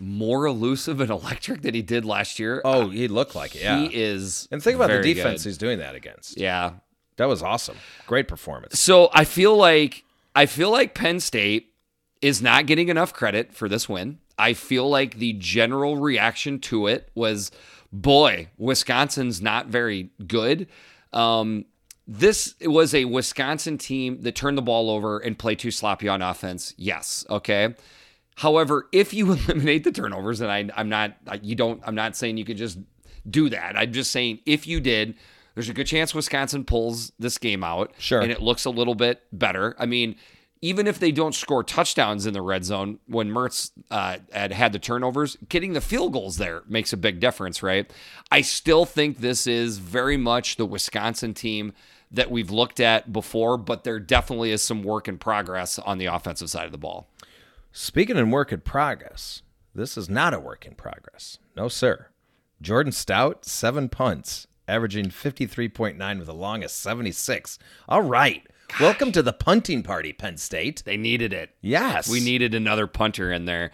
[0.00, 2.62] more elusive and electric than he did last year.
[2.64, 3.62] Oh, he looked like it.
[3.62, 3.78] Yeah.
[3.80, 4.46] He is.
[4.52, 5.48] and think about the defense good.
[5.50, 6.38] he's doing that against.
[6.38, 6.72] Yeah.
[7.16, 7.76] That was awesome.
[8.06, 8.78] Great performance.
[8.78, 10.04] So I feel like
[10.34, 11.74] I feel like Penn State
[12.20, 14.18] is not getting enough credit for this win.
[14.38, 17.50] I feel like the general reaction to it was,
[17.92, 20.68] boy, Wisconsin's not very good.
[21.12, 21.66] Um,
[22.06, 26.22] this was a Wisconsin team that turned the ball over and played too sloppy on
[26.22, 26.74] offense.
[26.76, 27.74] Yes, okay.
[28.36, 32.38] However, if you eliminate the turnovers, and I, I'm not, you don't, I'm not saying
[32.38, 32.78] you could just
[33.28, 33.76] do that.
[33.76, 35.14] I'm just saying if you did,
[35.54, 37.92] there's a good chance Wisconsin pulls this game out.
[37.98, 38.20] Sure.
[38.20, 39.74] And it looks a little bit better.
[39.78, 40.16] I mean,
[40.60, 44.72] even if they don't score touchdowns in the red zone, when Mertz uh, had had
[44.72, 47.92] the turnovers, getting the field goals there makes a big difference, right?
[48.30, 51.72] I still think this is very much the Wisconsin team
[52.12, 56.06] that we've looked at before, but there definitely is some work in progress on the
[56.06, 57.08] offensive side of the ball.
[57.72, 59.42] Speaking in work in progress,
[59.74, 61.38] this is not a work in progress.
[61.56, 62.08] No, sir.
[62.60, 67.58] Jordan Stout, seven punts, averaging 53.9 with a long of 76.
[67.88, 68.46] All right.
[68.80, 70.82] Welcome to the punting party, Penn State.
[70.86, 71.50] They needed it.
[71.60, 72.08] Yes.
[72.08, 73.70] We needed another punter in there.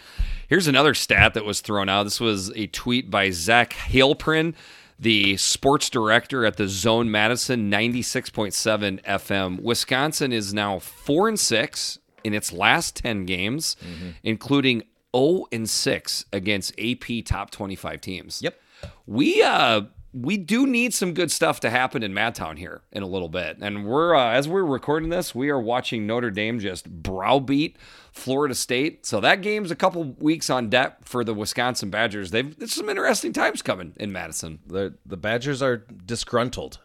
[0.49, 2.03] Here's another stat that was thrown out.
[2.03, 4.55] This was a tweet by Zach Heilprin,
[4.99, 9.63] the sports director at the Zone Madison 96.7 FM.
[9.63, 13.77] Wisconsin is now 4 and 6 in its last 10 games,
[14.25, 14.83] including
[15.17, 18.43] 0 and 6 against AP top 25 teams.
[18.43, 18.61] Yep.
[19.07, 19.83] We uh
[20.13, 23.59] we do need some good stuff to happen in Madtown here in a little bit.
[23.61, 27.77] And we're uh, as we're recording this, we are watching Notre Dame just browbeat
[28.13, 29.05] Florida State.
[29.05, 32.31] So that game's a couple weeks on deck for the Wisconsin Badgers.
[32.31, 34.61] They've there's some interesting times coming in Madison.
[34.67, 36.79] The, the Badgers are disgruntled.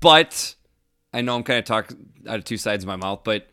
[0.00, 0.54] But
[1.12, 3.48] I know I'm kind of talking out of two sides of my mouth, but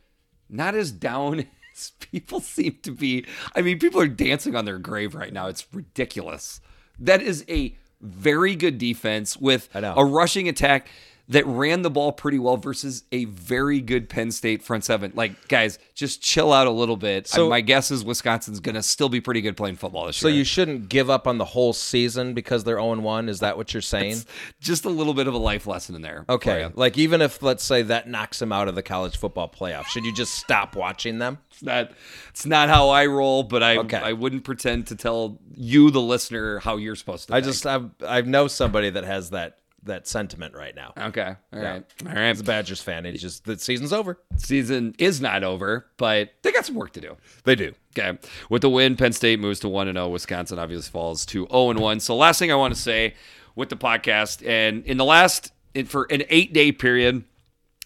[0.49, 1.45] not as down
[1.75, 3.25] as people seem to be.
[3.55, 5.47] I mean, people are dancing on their grave right now.
[5.47, 6.59] It's ridiculous.
[6.99, 10.87] That is a very good defense with a rushing attack
[11.29, 15.11] that ran the ball pretty well versus a very good Penn State front seven.
[15.13, 17.27] Like, guys, just chill out a little bit.
[17.27, 20.27] So- my guess is Wisconsin's going to still be pretty good playing football this So
[20.27, 20.35] year.
[20.35, 23.27] So you shouldn't give up on the whole season because they're 0 1.
[23.29, 24.23] Is that what you're saying?
[24.61, 26.25] just a little bit of a life lesson in there.
[26.29, 26.69] Okay.
[26.75, 30.05] Like even if let's say that knocks them out of the college football playoff, should
[30.05, 31.39] you just stop watching them?
[31.51, 31.91] It's not
[32.29, 33.97] it's not how I roll, but I Okay.
[33.97, 37.33] I wouldn't pretend to tell you the listener how you're supposed to.
[37.35, 37.51] I think.
[37.53, 39.57] just I've I know somebody that has that
[39.87, 40.93] that sentiment right now.
[40.97, 41.35] okay.
[41.53, 41.83] All right.
[42.05, 42.39] All right.
[42.39, 43.05] a Badgers fan.
[43.05, 44.19] He's just the season's over.
[44.37, 47.17] Season is not over, but they got some work to do.
[47.43, 47.73] They do.
[47.97, 48.17] Okay.
[48.49, 50.09] With the win, Penn State moves to 1 and 0.
[50.09, 51.99] Wisconsin obviously falls to 0 and 1.
[51.99, 53.15] So last thing I want to say
[53.55, 55.51] with the podcast and in the last
[55.85, 57.23] for an 8-day period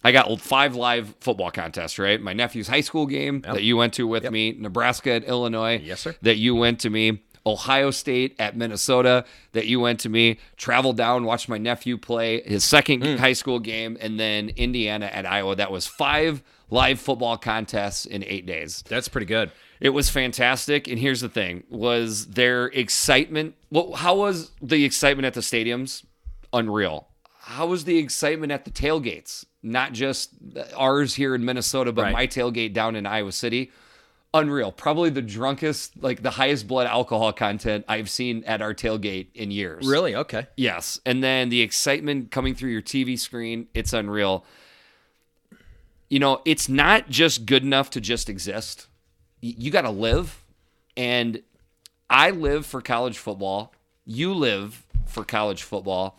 [0.04, 2.20] I got five live football contests, right?
[2.20, 5.80] My nephew's high school game that you went to with me, Nebraska at Illinois.
[5.82, 6.16] Yes, sir.
[6.22, 7.22] That you went to me.
[7.44, 10.38] Ohio State at Minnesota that you went to me.
[10.56, 13.16] Traveled down, watched my nephew play his second Hmm.
[13.16, 15.56] high school game, and then Indiana at Iowa.
[15.56, 18.82] That was five live football contests in eight days.
[18.88, 19.50] That's pretty good.
[19.80, 20.86] It was fantastic.
[20.86, 23.54] And here's the thing: was their excitement?
[23.70, 26.04] Well, how was the excitement at the stadiums?
[26.52, 27.08] Unreal.
[27.40, 29.44] How was the excitement at the tailgates?
[29.64, 30.30] Not just
[30.76, 32.12] ours here in Minnesota, but Right.
[32.12, 33.70] my tailgate down in Iowa City.
[34.34, 34.72] Unreal.
[34.72, 39.50] Probably the drunkest, like the highest blood alcohol content I've seen at our tailgate in
[39.50, 39.86] years.
[39.86, 40.14] Really?
[40.14, 40.46] Okay.
[40.56, 41.00] Yes.
[41.04, 44.46] And then the excitement coming through your TV screen, it's unreal.
[46.08, 48.86] You know, it's not just good enough to just exist.
[49.42, 50.42] You got to live.
[50.96, 51.42] And
[52.08, 53.74] I live for college football.
[54.06, 56.18] You live for college football.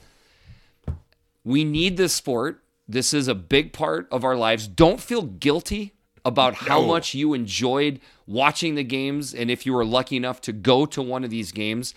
[1.43, 2.63] We need this sport.
[2.87, 4.67] This is a big part of our lives.
[4.67, 5.93] Don't feel guilty
[6.25, 6.87] about how No.
[6.87, 9.33] much you enjoyed watching the games.
[9.33, 11.93] And if you were lucky enough to go to one of these games,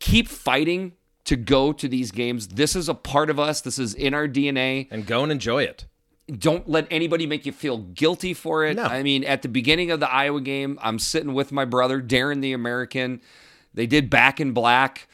[0.00, 0.92] keep fighting
[1.24, 2.48] to go to these games.
[2.48, 5.64] This is a part of us, this is in our DNA And go and enjoy
[5.64, 5.84] it.
[6.38, 8.76] don't let anybody make you feel guilty for it.
[8.76, 8.84] No.
[8.84, 12.40] I mean, at the beginning of the Iowa game, I'm sitting with my brother, Darren
[12.42, 13.20] the American.
[13.74, 15.08] They did back in black,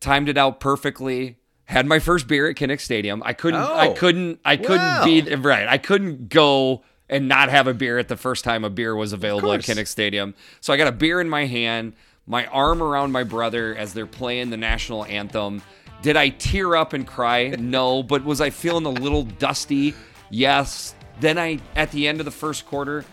[0.00, 1.36] timed it out perfectly.
[1.66, 3.22] Had my first beer at Kinnick Stadium.
[3.24, 3.94] I couldn't I Oh.
[3.94, 5.04] couldn't I couldn't Wow.
[5.04, 5.68] be right.
[5.68, 9.12] I couldn't go and not have a beer at the first time a beer was
[9.12, 9.60] available at.
[9.60, 10.34] Kinnick Stadium.
[10.60, 11.92] So I got a beer in my hand,
[12.26, 15.60] my arm around my brother as they're playing the national anthem.
[16.00, 17.50] Did I tear up and cry?
[17.58, 19.92] No, but was I feeling a little dusty?
[20.30, 20.94] Yes.
[21.18, 23.04] Then I at the end of the first quarter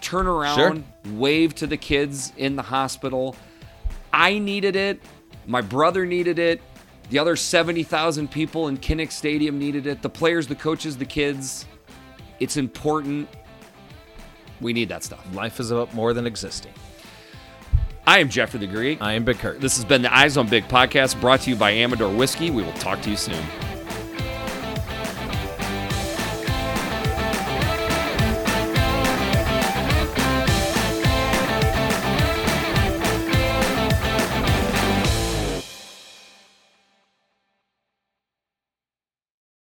[0.00, 3.36] turn around, wave to the kids in the hospital.
[4.12, 5.00] I needed it.
[5.46, 6.60] My brother needed it.
[7.10, 10.00] The other 70,000 people in Kinnick Stadium needed it.
[10.02, 11.66] The players, the coaches, the kids.
[12.42, 13.28] It's important.
[14.60, 15.24] We need that stuff.
[15.32, 16.72] Life is about more than existing.
[18.04, 19.00] I am Jeffrey the Greek.
[19.00, 19.60] I am Big Kurt.
[19.60, 22.50] This has been the Eyes on Big podcast brought to you by Amador Whiskey.
[22.50, 23.40] We will talk to you soon.